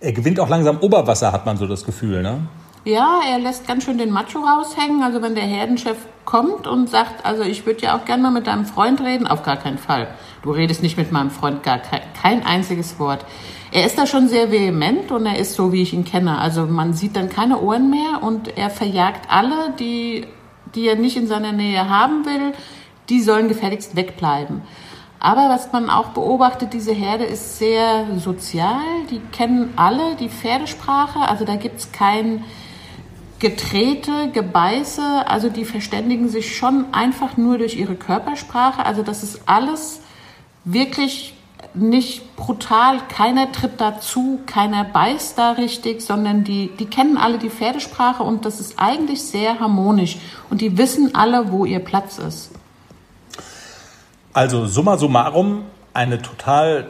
er 0.00 0.12
gewinnt 0.12 0.38
auch 0.38 0.48
langsam 0.48 0.78
Oberwasser, 0.78 1.32
hat 1.32 1.46
man 1.46 1.56
so 1.56 1.66
das 1.66 1.84
Gefühl, 1.84 2.22
ne? 2.22 2.46
Ja, 2.84 3.20
er 3.26 3.38
lässt 3.38 3.66
ganz 3.66 3.84
schön 3.84 3.96
den 3.96 4.10
Macho 4.10 4.40
raushängen. 4.40 5.02
Also 5.02 5.22
wenn 5.22 5.34
der 5.34 5.44
Herdenchef 5.44 5.96
kommt 6.26 6.66
und 6.66 6.90
sagt, 6.90 7.24
also 7.24 7.42
ich 7.42 7.64
würde 7.64 7.80
ja 7.80 7.96
auch 7.96 8.04
gerne 8.04 8.22
mal 8.22 8.30
mit 8.30 8.46
deinem 8.46 8.66
Freund 8.66 9.00
reden, 9.00 9.26
auf 9.26 9.42
gar 9.42 9.56
keinen 9.56 9.78
Fall. 9.78 10.08
Du 10.42 10.50
redest 10.50 10.82
nicht 10.82 10.98
mit 10.98 11.10
meinem 11.10 11.30
Freund, 11.30 11.62
gar 11.62 11.78
kein, 11.78 12.02
kein 12.20 12.44
einziges 12.44 12.98
Wort. 12.98 13.24
Er 13.74 13.84
ist 13.86 13.98
da 13.98 14.06
schon 14.06 14.28
sehr 14.28 14.52
vehement 14.52 15.10
und 15.10 15.26
er 15.26 15.36
ist 15.36 15.54
so, 15.54 15.72
wie 15.72 15.82
ich 15.82 15.94
ihn 15.94 16.04
kenne. 16.04 16.38
Also 16.38 16.64
man 16.64 16.94
sieht 16.94 17.16
dann 17.16 17.28
keine 17.28 17.60
Ohren 17.60 17.90
mehr 17.90 18.22
und 18.22 18.56
er 18.56 18.70
verjagt 18.70 19.28
alle, 19.28 19.74
die, 19.80 20.28
die 20.76 20.86
er 20.86 20.94
nicht 20.94 21.16
in 21.16 21.26
seiner 21.26 21.50
Nähe 21.50 21.88
haben 21.88 22.24
will, 22.24 22.52
die 23.08 23.20
sollen 23.20 23.48
gefälligst 23.48 23.96
wegbleiben. 23.96 24.62
Aber 25.18 25.48
was 25.48 25.72
man 25.72 25.90
auch 25.90 26.10
beobachtet, 26.10 26.72
diese 26.72 26.92
Herde 26.92 27.24
ist 27.24 27.58
sehr 27.58 28.06
sozial. 28.16 28.78
Die 29.10 29.18
kennen 29.32 29.72
alle 29.74 30.14
die 30.20 30.28
Pferdesprache. 30.28 31.28
Also 31.28 31.44
da 31.44 31.56
gibt 31.56 31.80
es 31.80 31.90
kein 31.90 32.44
Getrete, 33.40 34.30
Gebeiße. 34.32 35.26
Also 35.26 35.48
die 35.48 35.64
verständigen 35.64 36.28
sich 36.28 36.56
schon 36.56 36.94
einfach 36.94 37.36
nur 37.36 37.58
durch 37.58 37.76
ihre 37.76 37.96
Körpersprache. 37.96 38.86
Also 38.86 39.02
das 39.02 39.24
ist 39.24 39.48
alles 39.48 40.00
wirklich 40.64 41.33
nicht 41.74 42.36
brutal. 42.36 42.98
Keiner 43.08 43.52
tritt 43.52 43.80
dazu, 43.80 44.40
keiner 44.46 44.84
beißt 44.84 45.36
da 45.36 45.52
richtig, 45.52 46.02
sondern 46.02 46.44
die, 46.44 46.70
die 46.78 46.86
kennen 46.86 47.16
alle 47.16 47.38
die 47.38 47.50
Pferdesprache 47.50 48.22
und 48.22 48.44
das 48.44 48.60
ist 48.60 48.74
eigentlich 48.78 49.22
sehr 49.22 49.60
harmonisch. 49.60 50.18
Und 50.50 50.60
die 50.60 50.78
wissen 50.78 51.14
alle, 51.14 51.50
wo 51.50 51.64
ihr 51.64 51.80
Platz 51.80 52.18
ist. 52.18 52.50
Also 54.32 54.66
summa 54.66 54.96
summarum, 54.96 55.64
eine 55.92 56.20
total 56.20 56.88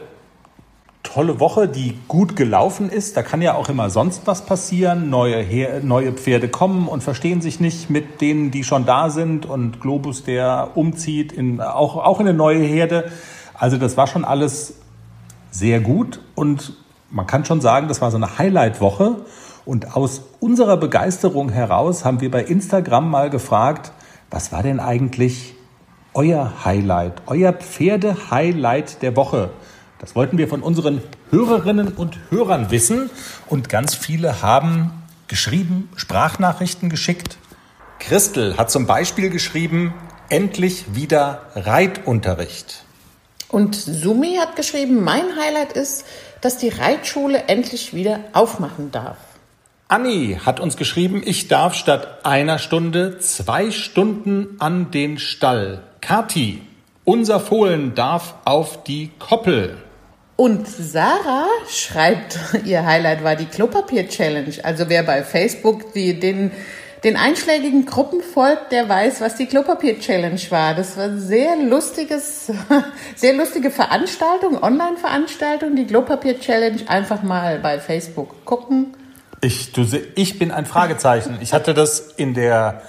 tolle 1.15 1.39
Woche, 1.39 1.67
die 1.67 1.97
gut 2.07 2.35
gelaufen 2.35 2.89
ist. 2.89 3.15
Da 3.15 3.23
kann 3.23 3.41
ja 3.41 3.55
auch 3.55 3.69
immer 3.69 3.89
sonst 3.89 4.25
was 4.25 4.45
passieren. 4.45 5.09
Neue, 5.09 5.37
Her 5.37 5.81
neue 5.81 6.11
Pferde 6.11 6.49
kommen 6.49 6.87
und 6.87 7.03
verstehen 7.03 7.41
sich 7.41 7.59
nicht 7.59 7.89
mit 7.89 8.19
denen, 8.19 8.51
die 8.51 8.63
schon 8.63 8.85
da 8.85 9.09
sind. 9.09 9.45
Und 9.45 9.79
Globus, 9.79 10.23
der 10.23 10.71
umzieht, 10.75 11.31
in, 11.31 11.61
auch, 11.61 11.95
auch 11.95 12.19
in 12.19 12.27
eine 12.27 12.35
neue 12.35 12.63
Herde. 12.63 13.11
Also 13.57 13.77
das 13.77 13.97
war 13.97 14.07
schon 14.07 14.25
alles 14.25 14.75
sehr 15.51 15.79
gut. 15.79 16.19
Und 16.35 16.73
man 17.09 17.27
kann 17.27 17.45
schon 17.45 17.61
sagen, 17.61 17.87
das 17.87 18.01
war 18.01 18.11
so 18.11 18.17
eine 18.17 18.37
Highlight-Woche. 18.37 19.17
Und 19.65 19.95
aus 19.95 20.21
unserer 20.39 20.77
Begeisterung 20.77 21.49
heraus 21.49 22.05
haben 22.05 22.21
wir 22.21 22.29
bei 22.29 22.43
Instagram 22.43 23.09
mal 23.09 23.29
gefragt, 23.29 23.91
was 24.29 24.51
war 24.51 24.63
denn 24.63 24.79
eigentlich 24.79 25.55
euer 26.13 26.65
Highlight, 26.65 27.23
euer 27.25 27.53
Pferde-Highlight 27.53 29.01
der 29.01 29.15
Woche? 29.15 29.49
Das 29.99 30.15
wollten 30.15 30.37
wir 30.37 30.47
von 30.47 30.61
unseren 30.61 31.01
Hörerinnen 31.31 31.89
und 31.89 32.17
Hörern 32.29 32.69
wissen. 32.69 33.09
Und 33.47 33.69
ganz 33.69 33.95
viele 33.95 34.41
haben 34.41 34.91
geschrieben, 35.27 35.89
Sprachnachrichten 35.95 36.89
geschickt. 36.89 37.37
Christel 37.99 38.57
hat 38.57 38.69
zum 38.69 38.85
Beispiel 38.85 39.29
geschrieben, 39.29 39.93
endlich 40.29 40.95
wieder 40.95 41.41
Reitunterricht. 41.55 42.84
Und 43.55 43.73
Sumi 43.73 44.35
hat 44.35 44.57
geschrieben, 44.57 45.01
mein 45.01 45.37
Highlight 45.37 45.71
ist, 45.71 46.05
dass 46.41 46.57
die 46.57 46.67
Reitschule 46.67 47.43
endlich 47.47 47.93
wieder 47.93 48.19
aufmachen 48.33 48.91
darf. 48.91 49.15
Anni 49.87 50.37
hat 50.45 50.59
uns 50.59 50.75
geschrieben, 50.75 51.23
ich 51.23 51.47
darf 51.47 51.73
statt 51.73 52.25
einer 52.25 52.59
Stunde 52.59 53.17
zwei 53.19 53.71
Stunden 53.71 54.57
an 54.59 54.91
den 54.91 55.19
Stall. 55.19 55.83
Kati, 56.01 56.63
unser 57.05 57.39
Fohlen 57.39 57.95
darf 57.95 58.35
auf 58.43 58.83
die 58.83 59.11
Koppel. 59.19 59.77
Und 60.35 60.67
Sarah 60.67 61.47
schreibt, 61.69 62.37
ihr 62.65 62.85
Highlight 62.85 63.23
war 63.23 63.37
die 63.37 63.45
Klopapier-Challenge. 63.45 64.53
Also 64.63 64.89
wer 64.89 65.03
bei 65.03 65.23
Facebook 65.23 65.93
die, 65.93 66.19
den, 66.19 66.51
den 67.05 67.17
einschlägigen 67.17 67.85
Gruppen 67.85 68.21
folgt, 68.21 68.71
der 68.71 68.89
weiß, 68.89 69.21
was 69.21 69.35
die 69.35 69.45
Klopapier-Challenge 69.45 70.41
war. 70.49 70.73
Das 70.73 70.97
war 70.97 71.15
sehr 71.17 71.55
lustiges, 71.55 72.51
sehr 73.15 73.33
lustige 73.33 73.69
Veranstaltung, 73.69 74.61
Online-Veranstaltung, 74.61 75.75
die 75.75 75.85
Klopapier-Challenge. 75.85 76.79
Einfach 76.87 77.21
mal 77.21 77.59
bei 77.59 77.79
Facebook 77.79 78.43
gucken. 78.43 78.97
Ich, 79.41 79.71
du, 79.71 79.85
ich 80.15 80.39
bin 80.39 80.49
ein 80.49 80.65
Fragezeichen. 80.65 81.37
Ich 81.41 81.53
hatte 81.53 81.75
das 81.75 81.99
in 81.99 82.33
der 82.33 82.81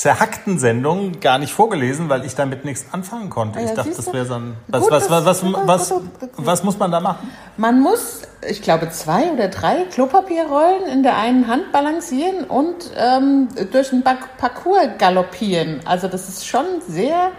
zerhackten 0.00 0.58
Sendung 0.58 1.20
gar 1.20 1.38
nicht 1.38 1.52
vorgelesen, 1.52 2.08
weil 2.08 2.24
ich 2.24 2.34
damit 2.34 2.64
nichts 2.64 2.86
anfangen 2.90 3.28
konnte. 3.28 3.58
Ah 3.58 3.62
ja, 3.62 3.68
ich 3.68 3.74
dachte, 3.74 3.90
das 3.94 4.10
wäre 4.10 4.24
so 4.24 4.34
ein. 4.34 4.56
Was, 4.66 4.82
Gut, 4.82 4.90
was, 4.92 5.10
was, 5.10 5.24
was, 5.26 5.44
was, 5.66 5.94
was, 6.38 6.64
muss 6.64 6.78
man 6.78 6.90
da 6.90 7.00
machen? 7.00 7.30
Man 7.58 7.80
muss, 7.80 8.22
ich 8.48 8.62
glaube, 8.62 8.88
zwei 8.88 9.30
oder 9.30 9.48
drei 9.48 9.84
Klopapierrollen 9.84 10.86
in 10.90 11.02
der 11.02 11.18
einen 11.18 11.48
Hand 11.48 11.70
balancieren 11.70 12.44
und 12.44 12.76
ähm, 12.96 13.48
durch 13.70 13.90
den 13.90 14.02
Parcours 14.02 14.88
galoppieren. 14.96 15.80
Also 15.84 16.08
das 16.08 16.30
ist 16.30 16.46
schon 16.46 16.64
sehr 16.88 17.32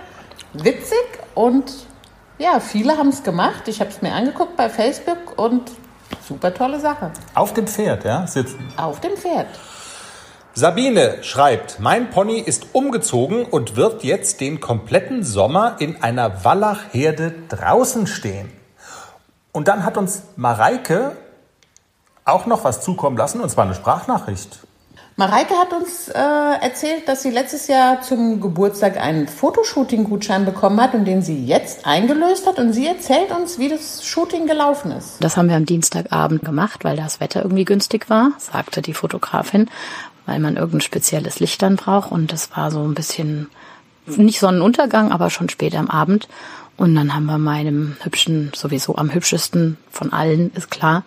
witzig 0.53 1.03
und 1.33 1.73
ja, 2.37 2.59
viele 2.59 2.95
haben 2.95 3.09
es 3.09 3.23
gemacht. 3.23 3.67
Ich 3.69 3.79
habe 3.79 3.89
es 3.89 4.03
mir 4.03 4.13
angeguckt 4.13 4.55
bei 4.55 4.69
Facebook 4.69 5.39
und 5.39 5.71
super 6.27 6.53
tolle 6.53 6.79
Sache. 6.79 7.09
Auf 7.33 7.53
dem 7.53 7.65
Pferd, 7.65 8.05
ja? 8.05 8.27
Sitzen. 8.27 8.71
Auf 8.77 8.99
dem 8.99 9.17
Pferd. 9.17 9.47
Sabine 10.53 11.23
schreibt, 11.23 11.79
mein 11.79 12.09
Pony 12.09 12.37
ist 12.39 12.67
umgezogen 12.73 13.45
und 13.45 13.77
wird 13.77 14.03
jetzt 14.03 14.41
den 14.41 14.59
kompletten 14.59 15.23
Sommer 15.23 15.77
in 15.79 16.03
einer 16.03 16.43
Wallachherde 16.43 17.33
draußen 17.47 18.05
stehen. 18.05 18.51
Und 19.53 19.69
dann 19.69 19.85
hat 19.85 19.97
uns 19.97 20.23
Mareike 20.35 21.15
auch 22.25 22.47
noch 22.47 22.65
was 22.65 22.81
zukommen 22.81 23.15
lassen, 23.15 23.39
und 23.39 23.49
zwar 23.49 23.63
eine 23.63 23.75
Sprachnachricht. 23.75 24.59
Mareike 25.17 25.53
hat 25.53 25.71
uns 25.73 26.07
äh, 26.07 26.17
erzählt, 26.17 27.07
dass 27.07 27.21
sie 27.21 27.29
letztes 27.29 27.67
Jahr 27.67 28.01
zum 28.01 28.41
Geburtstag 28.41 28.97
einen 28.97 29.27
Fotoshooting-Gutschein 29.27 30.45
bekommen 30.45 30.81
hat 30.81 30.93
und 30.95 31.05
den 31.05 31.21
sie 31.21 31.45
jetzt 31.45 31.85
eingelöst 31.85 32.47
hat. 32.47 32.59
Und 32.59 32.73
sie 32.73 32.87
erzählt 32.87 33.31
uns, 33.31 33.59
wie 33.59 33.69
das 33.69 34.05
Shooting 34.05 34.47
gelaufen 34.47 34.91
ist. 34.91 35.17
Das 35.19 35.37
haben 35.37 35.49
wir 35.49 35.57
am 35.57 35.65
Dienstagabend 35.65 36.43
gemacht, 36.43 36.83
weil 36.85 36.95
das 36.95 37.19
Wetter 37.19 37.43
irgendwie 37.43 37.65
günstig 37.65 38.09
war, 38.09 38.31
sagte 38.37 38.81
die 38.81 38.93
Fotografin 38.93 39.69
weil 40.31 40.39
man 40.39 40.55
irgendein 40.55 40.79
spezielles 40.79 41.41
Licht 41.41 41.61
dann 41.61 41.75
braucht. 41.75 42.09
Und 42.09 42.31
das 42.31 42.55
war 42.55 42.71
so 42.71 42.81
ein 42.81 42.93
bisschen 42.93 43.49
nicht 44.05 44.39
Sonnenuntergang, 44.39 45.11
aber 45.11 45.29
schon 45.29 45.49
spät 45.49 45.75
am 45.75 45.89
Abend. 45.89 46.29
Und 46.77 46.95
dann 46.95 47.13
haben 47.13 47.25
wir 47.25 47.37
meinem 47.37 47.97
hübschen, 48.01 48.51
sowieso 48.55 48.95
am 48.95 49.13
hübschesten 49.13 49.75
von 49.91 50.13
allen, 50.13 50.51
ist 50.53 50.71
klar, 50.71 51.03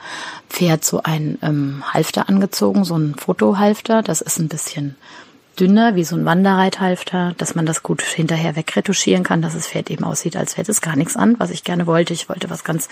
Pferd 0.51 0.85
so 0.85 1.03
ein 1.03 1.39
ähm, 1.41 1.83
Halfter 1.91 2.29
angezogen, 2.29 2.85
so 2.85 2.97
ein 2.97 3.15
Fotohalfter. 3.15 4.03
Das 4.03 4.21
ist 4.21 4.39
ein 4.39 4.49
bisschen 4.49 4.95
dünner, 5.59 5.95
wie 5.95 6.05
so 6.05 6.17
ein 6.17 6.27
Wanderreithalfter, 6.27 7.33
dass 7.39 7.55
man 7.55 7.65
das 7.65 7.83
gut 7.83 8.03
hinterher 8.03 8.57
wegretuschieren 8.57 9.25
kann, 9.25 9.41
dass 9.41 9.55
das 9.55 9.69
Pferd 9.69 9.91
eben 9.91 10.05
aussieht, 10.05 10.37
als 10.37 10.59
hätte 10.59 10.71
es 10.71 10.83
gar 10.83 10.97
nichts 10.97 11.17
an, 11.17 11.37
was 11.39 11.51
ich 11.51 11.65
gerne 11.65 11.87
wollte. 11.87 12.13
Ich 12.13 12.29
wollte 12.29 12.51
was 12.51 12.63
ganz 12.63 12.89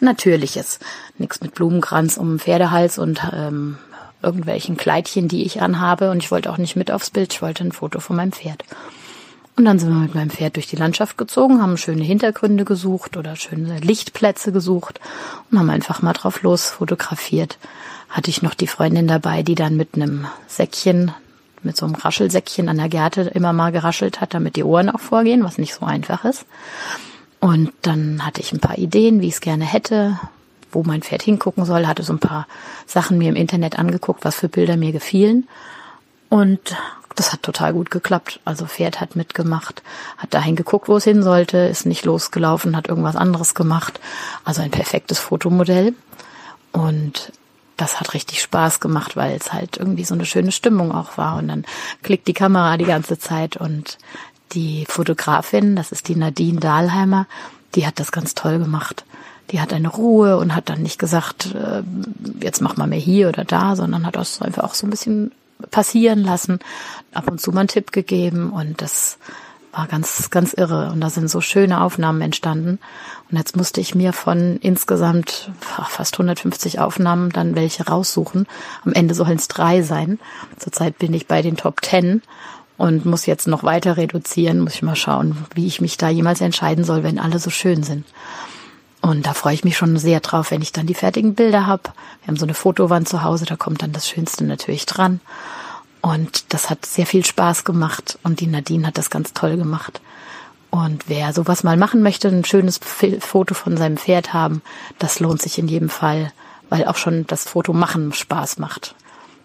Natürliches. 0.00 0.80
Nichts 1.16 1.40
mit 1.40 1.54
Blumenkranz 1.54 2.16
um 2.16 2.40
Pferdehals 2.40 2.98
und 2.98 3.22
ähm, 3.32 3.78
irgendwelchen 4.22 4.76
Kleidchen, 4.76 5.28
die 5.28 5.44
ich 5.44 5.62
anhabe. 5.62 6.10
Und 6.10 6.22
ich 6.22 6.30
wollte 6.30 6.50
auch 6.50 6.58
nicht 6.58 6.76
mit 6.76 6.90
aufs 6.90 7.10
Bild, 7.10 7.32
ich 7.32 7.42
wollte 7.42 7.64
ein 7.64 7.72
Foto 7.72 8.00
von 8.00 8.16
meinem 8.16 8.32
Pferd. 8.32 8.64
Und 9.56 9.64
dann 9.64 9.78
sind 9.78 9.88
wir 9.88 10.00
mit 10.00 10.14
meinem 10.14 10.30
Pferd 10.30 10.56
durch 10.56 10.66
die 10.66 10.76
Landschaft 10.76 11.16
gezogen, 11.16 11.62
haben 11.62 11.78
schöne 11.78 12.04
Hintergründe 12.04 12.66
gesucht 12.66 13.16
oder 13.16 13.36
schöne 13.36 13.78
Lichtplätze 13.78 14.52
gesucht 14.52 15.00
und 15.50 15.58
haben 15.58 15.70
einfach 15.70 16.02
mal 16.02 16.12
drauf 16.12 16.42
los 16.42 16.66
fotografiert. 16.66 17.58
Hatte 18.10 18.28
ich 18.28 18.42
noch 18.42 18.52
die 18.52 18.66
Freundin 18.66 19.08
dabei, 19.08 19.42
die 19.42 19.54
dann 19.54 19.76
mit 19.76 19.94
einem 19.94 20.26
Säckchen, 20.46 21.12
mit 21.62 21.76
so 21.76 21.86
einem 21.86 21.94
Raschelsäckchen 21.94 22.68
an 22.68 22.76
der 22.76 22.90
Gerte 22.90 23.22
immer 23.22 23.54
mal 23.54 23.72
geraschelt 23.72 24.20
hat, 24.20 24.34
damit 24.34 24.56
die 24.56 24.64
Ohren 24.64 24.90
auch 24.90 25.00
vorgehen, 25.00 25.42
was 25.42 25.56
nicht 25.56 25.74
so 25.74 25.86
einfach 25.86 26.26
ist. 26.26 26.44
Und 27.40 27.72
dann 27.80 28.26
hatte 28.26 28.42
ich 28.42 28.52
ein 28.52 28.60
paar 28.60 28.76
Ideen, 28.76 29.22
wie 29.22 29.28
ich 29.28 29.34
es 29.34 29.40
gerne 29.40 29.64
hätte, 29.64 30.18
wo 30.76 30.82
mein 30.82 31.00
Pferd 31.00 31.22
hingucken 31.22 31.64
soll, 31.64 31.86
hatte 31.86 32.02
so 32.02 32.12
ein 32.12 32.18
paar 32.18 32.46
Sachen 32.86 33.16
mir 33.16 33.30
im 33.30 33.36
Internet 33.36 33.78
angeguckt, 33.78 34.26
was 34.26 34.34
für 34.34 34.48
Bilder 34.48 34.76
mir 34.76 34.92
gefielen. 34.92 35.48
Und 36.28 36.76
das 37.14 37.32
hat 37.32 37.42
total 37.42 37.72
gut 37.72 37.90
geklappt. 37.90 38.40
Also 38.44 38.66
Pferd 38.66 39.00
hat 39.00 39.16
mitgemacht, 39.16 39.82
hat 40.18 40.34
dahin 40.34 40.54
geguckt, 40.54 40.88
wo 40.88 40.98
es 40.98 41.04
hin 41.04 41.22
sollte, 41.22 41.56
ist 41.56 41.86
nicht 41.86 42.04
losgelaufen, 42.04 42.76
hat 42.76 42.88
irgendwas 42.88 43.16
anderes 43.16 43.54
gemacht. 43.54 44.00
Also 44.44 44.60
ein 44.60 44.70
perfektes 44.70 45.18
Fotomodell. 45.18 45.94
Und 46.72 47.32
das 47.78 47.98
hat 47.98 48.12
richtig 48.12 48.42
Spaß 48.42 48.80
gemacht, 48.80 49.16
weil 49.16 49.34
es 49.34 49.54
halt 49.54 49.78
irgendwie 49.78 50.04
so 50.04 50.12
eine 50.12 50.26
schöne 50.26 50.52
Stimmung 50.52 50.92
auch 50.92 51.16
war. 51.16 51.38
Und 51.38 51.48
dann 51.48 51.64
klickt 52.02 52.28
die 52.28 52.34
Kamera 52.34 52.76
die 52.76 52.84
ganze 52.84 53.18
Zeit 53.18 53.56
und 53.56 53.96
die 54.52 54.84
Fotografin, 54.86 55.74
das 55.74 55.92
ist 55.92 56.08
die 56.08 56.16
Nadine 56.16 56.60
Dahlheimer, 56.60 57.26
die 57.74 57.86
hat 57.86 57.98
das 57.98 58.12
ganz 58.12 58.34
toll 58.34 58.58
gemacht 58.58 59.05
die 59.50 59.60
hat 59.60 59.72
eine 59.72 59.88
Ruhe 59.88 60.38
und 60.38 60.54
hat 60.54 60.68
dann 60.68 60.82
nicht 60.82 60.98
gesagt, 60.98 61.54
äh, 61.54 61.82
jetzt 62.42 62.60
mach 62.60 62.76
mal 62.76 62.86
mehr 62.86 62.98
hier 62.98 63.28
oder 63.28 63.44
da, 63.44 63.76
sondern 63.76 64.06
hat 64.06 64.16
das 64.16 64.42
einfach 64.42 64.64
auch 64.64 64.74
so 64.74 64.86
ein 64.86 64.90
bisschen 64.90 65.32
passieren 65.70 66.22
lassen, 66.22 66.58
ab 67.12 67.28
und 67.30 67.40
zu 67.40 67.52
mal 67.52 67.60
einen 67.60 67.68
Tipp 67.68 67.92
gegeben 67.92 68.50
und 68.50 68.82
das 68.82 69.18
war 69.76 69.86
ganz, 69.86 70.30
ganz 70.30 70.54
irre. 70.54 70.90
Und 70.90 71.00
da 71.00 71.10
sind 71.10 71.28
so 71.28 71.40
schöne 71.40 71.82
Aufnahmen 71.82 72.22
entstanden. 72.22 72.78
Und 73.30 73.36
jetzt 73.36 73.56
musste 73.56 73.80
ich 73.80 73.94
mir 73.94 74.12
von 74.12 74.56
insgesamt 74.62 75.50
fast 75.60 76.14
150 76.14 76.78
Aufnahmen 76.80 77.30
dann 77.30 77.54
welche 77.54 77.86
raussuchen. 77.86 78.46
Am 78.84 78.92
Ende 78.94 79.14
sollen 79.14 79.36
es 79.36 79.48
drei 79.48 79.82
sein. 79.82 80.18
Zurzeit 80.58 80.98
bin 80.98 81.12
ich 81.12 81.26
bei 81.26 81.42
den 81.42 81.56
Top 81.56 81.82
Ten 81.82 82.22
und 82.78 83.04
muss 83.04 83.26
jetzt 83.26 83.48
noch 83.48 83.64
weiter 83.64 83.96
reduzieren. 83.98 84.60
Muss 84.60 84.76
ich 84.76 84.82
mal 84.82 84.96
schauen, 84.96 85.36
wie 85.54 85.66
ich 85.66 85.80
mich 85.80 85.98
da 85.98 86.08
jemals 86.08 86.40
entscheiden 86.40 86.84
soll, 86.84 87.02
wenn 87.02 87.18
alle 87.18 87.38
so 87.38 87.50
schön 87.50 87.82
sind. 87.82 88.06
Und 89.06 89.24
da 89.24 89.34
freue 89.34 89.54
ich 89.54 89.62
mich 89.62 89.76
schon 89.76 89.96
sehr 89.98 90.18
drauf, 90.18 90.50
wenn 90.50 90.62
ich 90.62 90.72
dann 90.72 90.88
die 90.88 90.94
fertigen 90.94 91.36
Bilder 91.36 91.64
habe. 91.64 91.84
Wir 92.22 92.26
haben 92.26 92.36
so 92.36 92.44
eine 92.44 92.54
Fotowand 92.54 93.08
zu 93.08 93.22
Hause, 93.22 93.44
da 93.44 93.54
kommt 93.54 93.80
dann 93.82 93.92
das 93.92 94.08
Schönste 94.08 94.42
natürlich 94.42 94.84
dran. 94.84 95.20
Und 96.00 96.52
das 96.52 96.70
hat 96.70 96.84
sehr 96.84 97.06
viel 97.06 97.24
Spaß 97.24 97.62
gemacht 97.62 98.18
und 98.24 98.40
die 98.40 98.48
Nadine 98.48 98.88
hat 98.88 98.98
das 98.98 99.08
ganz 99.08 99.32
toll 99.32 99.56
gemacht. 99.56 100.00
Und 100.70 101.08
wer 101.08 101.32
sowas 101.32 101.62
mal 101.62 101.76
machen 101.76 102.02
möchte, 102.02 102.26
ein 102.26 102.44
schönes 102.44 102.80
Foto 103.20 103.54
von 103.54 103.76
seinem 103.76 103.96
Pferd 103.96 104.32
haben, 104.32 104.60
das 104.98 105.20
lohnt 105.20 105.40
sich 105.40 105.56
in 105.60 105.68
jedem 105.68 105.88
Fall, 105.88 106.32
weil 106.68 106.84
auch 106.86 106.96
schon 106.96 107.28
das 107.28 107.44
Foto 107.44 107.72
machen 107.72 108.12
Spaß 108.12 108.58
macht. 108.58 108.96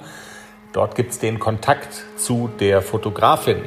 Dort 0.73 0.95
gibt 0.95 1.11
es 1.13 1.19
den 1.19 1.39
Kontakt 1.39 2.05
zu 2.17 2.49
der 2.61 2.81
Fotografin. 2.83 3.63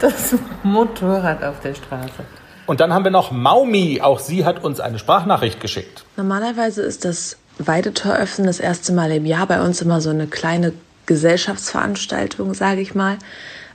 Das 0.00 0.34
Motorrad 0.62 1.44
auf 1.44 1.60
der 1.60 1.74
Straße. 1.74 2.24
Und 2.70 2.78
dann 2.78 2.94
haben 2.94 3.02
wir 3.02 3.10
noch 3.10 3.32
Maumi. 3.32 4.00
Auch 4.00 4.20
sie 4.20 4.44
hat 4.44 4.62
uns 4.62 4.78
eine 4.78 5.00
Sprachnachricht 5.00 5.60
geschickt. 5.60 6.04
Normalerweise 6.16 6.82
ist 6.82 7.04
das 7.04 7.36
Weidetor 7.58 8.14
öffnen 8.14 8.46
das 8.46 8.60
erste 8.60 8.92
Mal 8.92 9.10
im 9.10 9.26
Jahr 9.26 9.48
bei 9.48 9.60
uns 9.60 9.82
immer 9.82 10.00
so 10.00 10.10
eine 10.10 10.28
kleine 10.28 10.72
Gesellschaftsveranstaltung, 11.06 12.54
sage 12.54 12.80
ich 12.80 12.94
mal. 12.94 13.18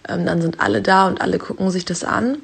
Ähm, 0.08 0.26
dann 0.26 0.42
sind 0.42 0.62
alle 0.62 0.82
da 0.82 1.08
und 1.08 1.20
alle 1.20 1.40
gucken 1.40 1.72
sich 1.72 1.84
das 1.84 2.06
an. 2.06 2.38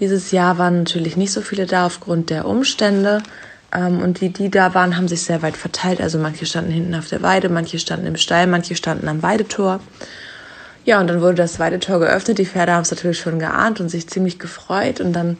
Dieses 0.00 0.32
Jahr 0.32 0.58
waren 0.58 0.78
natürlich 0.78 1.16
nicht 1.16 1.30
so 1.30 1.40
viele 1.40 1.66
da 1.66 1.86
aufgrund 1.86 2.30
der 2.30 2.46
Umstände. 2.46 3.22
Ähm, 3.72 4.02
und 4.02 4.20
die, 4.20 4.30
die 4.30 4.50
da 4.50 4.74
waren, 4.74 4.96
haben 4.96 5.06
sich 5.06 5.22
sehr 5.22 5.40
weit 5.42 5.56
verteilt. 5.56 6.00
Also 6.00 6.18
manche 6.18 6.46
standen 6.46 6.72
hinten 6.72 6.96
auf 6.96 7.06
der 7.06 7.22
Weide, 7.22 7.48
manche 7.48 7.78
standen 7.78 8.06
im 8.06 8.16
Stall, 8.16 8.48
manche 8.48 8.74
standen 8.74 9.06
am 9.06 9.22
Weidetor. 9.22 9.78
Ja, 10.84 10.98
und 10.98 11.06
dann 11.06 11.20
wurde 11.20 11.36
das 11.36 11.60
Weidetor 11.60 12.00
geöffnet. 12.00 12.38
Die 12.38 12.46
Pferde 12.46 12.72
haben 12.72 12.82
es 12.82 12.90
natürlich 12.90 13.20
schon 13.20 13.38
geahnt 13.38 13.78
und 13.78 13.88
sich 13.88 14.08
ziemlich 14.08 14.40
gefreut. 14.40 15.00
Und 15.00 15.12
dann 15.12 15.36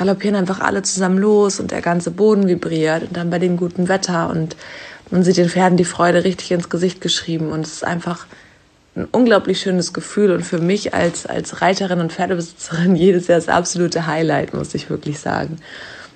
galoppieren 0.00 0.34
einfach 0.34 0.60
alle 0.60 0.80
zusammen 0.80 1.18
los 1.18 1.60
und 1.60 1.72
der 1.72 1.82
ganze 1.82 2.10
Boden 2.10 2.48
vibriert 2.48 3.02
und 3.02 3.14
dann 3.18 3.28
bei 3.28 3.38
dem 3.38 3.58
guten 3.58 3.86
Wetter 3.88 4.30
und 4.30 4.56
man 5.10 5.22
sieht 5.22 5.36
den 5.36 5.50
Pferden 5.50 5.76
die 5.76 5.84
Freude 5.84 6.24
richtig 6.24 6.52
ins 6.52 6.70
Gesicht 6.70 7.02
geschrieben 7.02 7.52
und 7.52 7.66
es 7.66 7.74
ist 7.74 7.84
einfach 7.84 8.24
ein 8.96 9.06
unglaublich 9.12 9.60
schönes 9.60 9.92
Gefühl 9.92 10.30
und 10.30 10.42
für 10.42 10.56
mich 10.56 10.94
als, 10.94 11.26
als 11.26 11.60
Reiterin 11.60 12.00
und 12.00 12.14
Pferdebesitzerin 12.14 12.96
jedes 12.96 13.26
Jahr 13.26 13.38
das 13.38 13.50
absolute 13.50 14.06
Highlight, 14.06 14.54
muss 14.54 14.74
ich 14.74 14.88
wirklich 14.88 15.18
sagen. 15.18 15.58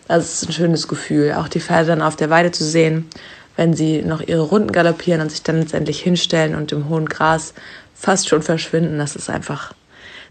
Also 0.09 0.25
es 0.25 0.43
ist 0.43 0.49
ein 0.49 0.55
schönes 0.55 0.89
Gefühl, 0.89 1.35
auch 1.35 1.49
die 1.49 1.61
Pferde 1.61 1.89
dann 1.89 2.01
auf 2.01 2.17
der 2.17 2.31
Weide 2.31 2.53
zu 2.53 2.65
sehen, 2.65 3.11
wenn 3.57 3.75
sie 3.75 4.01
noch 4.01 4.23
ihre 4.23 4.41
Runden 4.41 4.73
galoppieren 4.73 5.21
und 5.21 5.31
sich 5.31 5.43
dann 5.43 5.59
letztendlich 5.61 6.01
hinstellen 6.01 6.55
und 6.55 6.73
im 6.73 6.89
hohen 6.89 7.05
Gras 7.05 7.53
fast 7.95 8.31
schon 8.31 8.41
verschwinden. 8.41 8.97
Das 8.97 9.15
ist 9.15 9.29
einfach, 9.29 9.75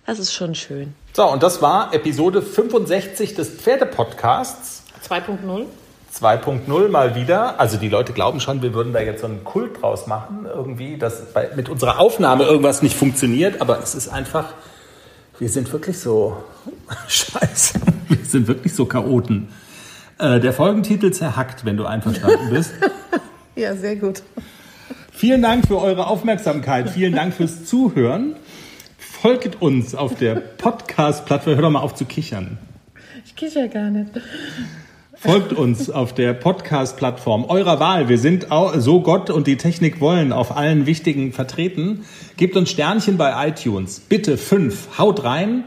das 0.08 0.18
ist 0.18 0.34
schon 0.34 0.56
schön. 0.56 0.96
So, 1.16 1.30
und 1.30 1.44
das 1.44 1.62
war 1.62 1.94
Episode 1.94 2.42
65 2.42 3.36
des 3.36 3.48
Pferdepodcasts. 3.50 4.82
2.0. 5.08 5.66
2.0 6.12 6.90
mal 6.90 7.14
wieder. 7.14 7.60
Also 7.60 7.78
die 7.78 7.88
Leute 7.88 8.14
glauben 8.14 8.40
schon, 8.40 8.64
wir 8.64 8.74
würden 8.74 8.94
da 8.94 9.00
jetzt 9.00 9.22
so 9.22 9.28
einen 9.28 9.44
Kult 9.44 9.80
draus 9.80 10.08
machen, 10.08 10.48
irgendwie, 10.52 10.98
dass 10.98 11.32
bei, 11.32 11.52
mit 11.56 11.70
unserer 11.70 12.00
Aufnahme 12.00 12.46
irgendwas 12.46 12.82
nicht 12.82 12.96
funktioniert, 12.96 13.62
aber 13.62 13.80
es 13.84 13.94
ist 13.94 14.08
einfach, 14.08 14.54
wir 15.38 15.50
sind 15.50 15.72
wirklich 15.72 16.00
so, 16.00 16.44
scheiße, 17.08 17.80
wir 18.08 18.26
sind 18.26 18.48
wirklich 18.48 18.74
so 18.74 18.88
Chaoten. 18.88 19.50
Äh, 20.18 20.40
der 20.40 20.54
Folgentitel 20.54 21.12
zerhackt, 21.12 21.64
wenn 21.64 21.78
du 21.78 21.86
einverstanden 21.86 22.50
bist. 22.50 22.72
ja, 23.56 23.76
sehr 23.76 23.98
gut. 23.98 24.24
Vielen 25.12 25.44
Dank 25.44 25.68
für 25.68 25.80
eure 25.80 26.08
Aufmerksamkeit, 26.08 26.90
vielen 26.90 27.14
Dank 27.14 27.36
fürs 27.36 27.66
Zuhören. 27.66 28.36
Folgt 29.24 29.62
uns 29.62 29.96
auf 29.96 30.16
der 30.16 30.36
Podcast-Plattform. 30.36 31.56
Hör 31.56 31.62
doch 31.62 31.70
mal 31.70 31.80
auf 31.80 31.96
zu 31.96 32.04
kichern. 32.04 32.58
Ich 33.26 33.38
kicher 33.38 33.70
gar 33.70 33.90
nicht. 33.90 34.10
Folgt 35.16 35.54
uns 35.54 35.90
auf 35.90 36.14
der 36.14 36.34
Podcast-Plattform 36.34 37.46
eurer 37.46 37.80
Wahl. 37.80 38.10
Wir 38.10 38.18
sind 38.18 38.48
so 38.80 39.00
Gott 39.00 39.30
und 39.30 39.48
die 39.48 39.56
Technik 39.56 40.02
wollen 40.02 40.34
auf 40.34 40.58
allen 40.58 40.86
wichtigen 40.88 41.32
vertreten. 41.32 42.04
Gebt 42.36 42.58
uns 42.58 42.70
Sternchen 42.70 43.16
bei 43.16 43.48
iTunes. 43.48 44.02
Bitte 44.02 44.38
fünf. 44.38 44.98
Haut 44.98 45.24
rein. 45.24 45.64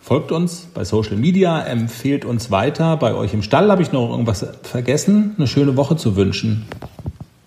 Folgt 0.00 0.32
uns 0.32 0.68
bei 0.72 0.84
Social 0.84 1.16
Media, 1.16 1.62
empfehlt 1.62 2.24
uns 2.24 2.50
weiter. 2.50 2.96
Bei 2.96 3.12
euch 3.12 3.34
im 3.34 3.42
Stall 3.42 3.70
habe 3.70 3.82
ich 3.82 3.92
noch 3.92 4.08
irgendwas 4.08 4.46
vergessen. 4.62 5.34
Eine 5.36 5.48
schöne 5.48 5.76
Woche 5.76 5.96
zu 5.96 6.16
wünschen. 6.16 6.64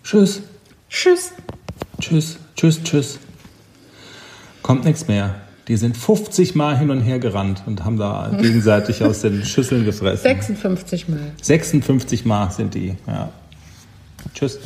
Tschüss. 0.04 0.44
Tschüss. 0.92 1.32
Tschüss. 2.00 2.38
Tschüss. 2.56 2.84
Tschüss 2.84 3.20
kommt 4.66 4.84
nichts 4.84 5.08
mehr. 5.08 5.36
Die 5.68 5.78
sind 5.78 5.96
50 5.96 6.56
Mal 6.56 6.76
hin 6.76 6.90
und 6.90 7.02
her 7.02 7.20
gerannt 7.20 7.62
und 7.68 7.86
haben 7.86 7.98
da 7.98 8.36
gegenseitig 8.42 9.04
aus 9.04 9.22
den 9.22 9.46
Schüsseln 9.46 9.86
gefressen. 9.86 10.24
56 10.24 11.08
Mal. 11.08 11.20
56 11.40 12.26
Mal 12.26 12.50
sind 12.50 12.74
die, 12.74 12.96
ja. 13.06 13.30
Tschüss. 14.34 14.60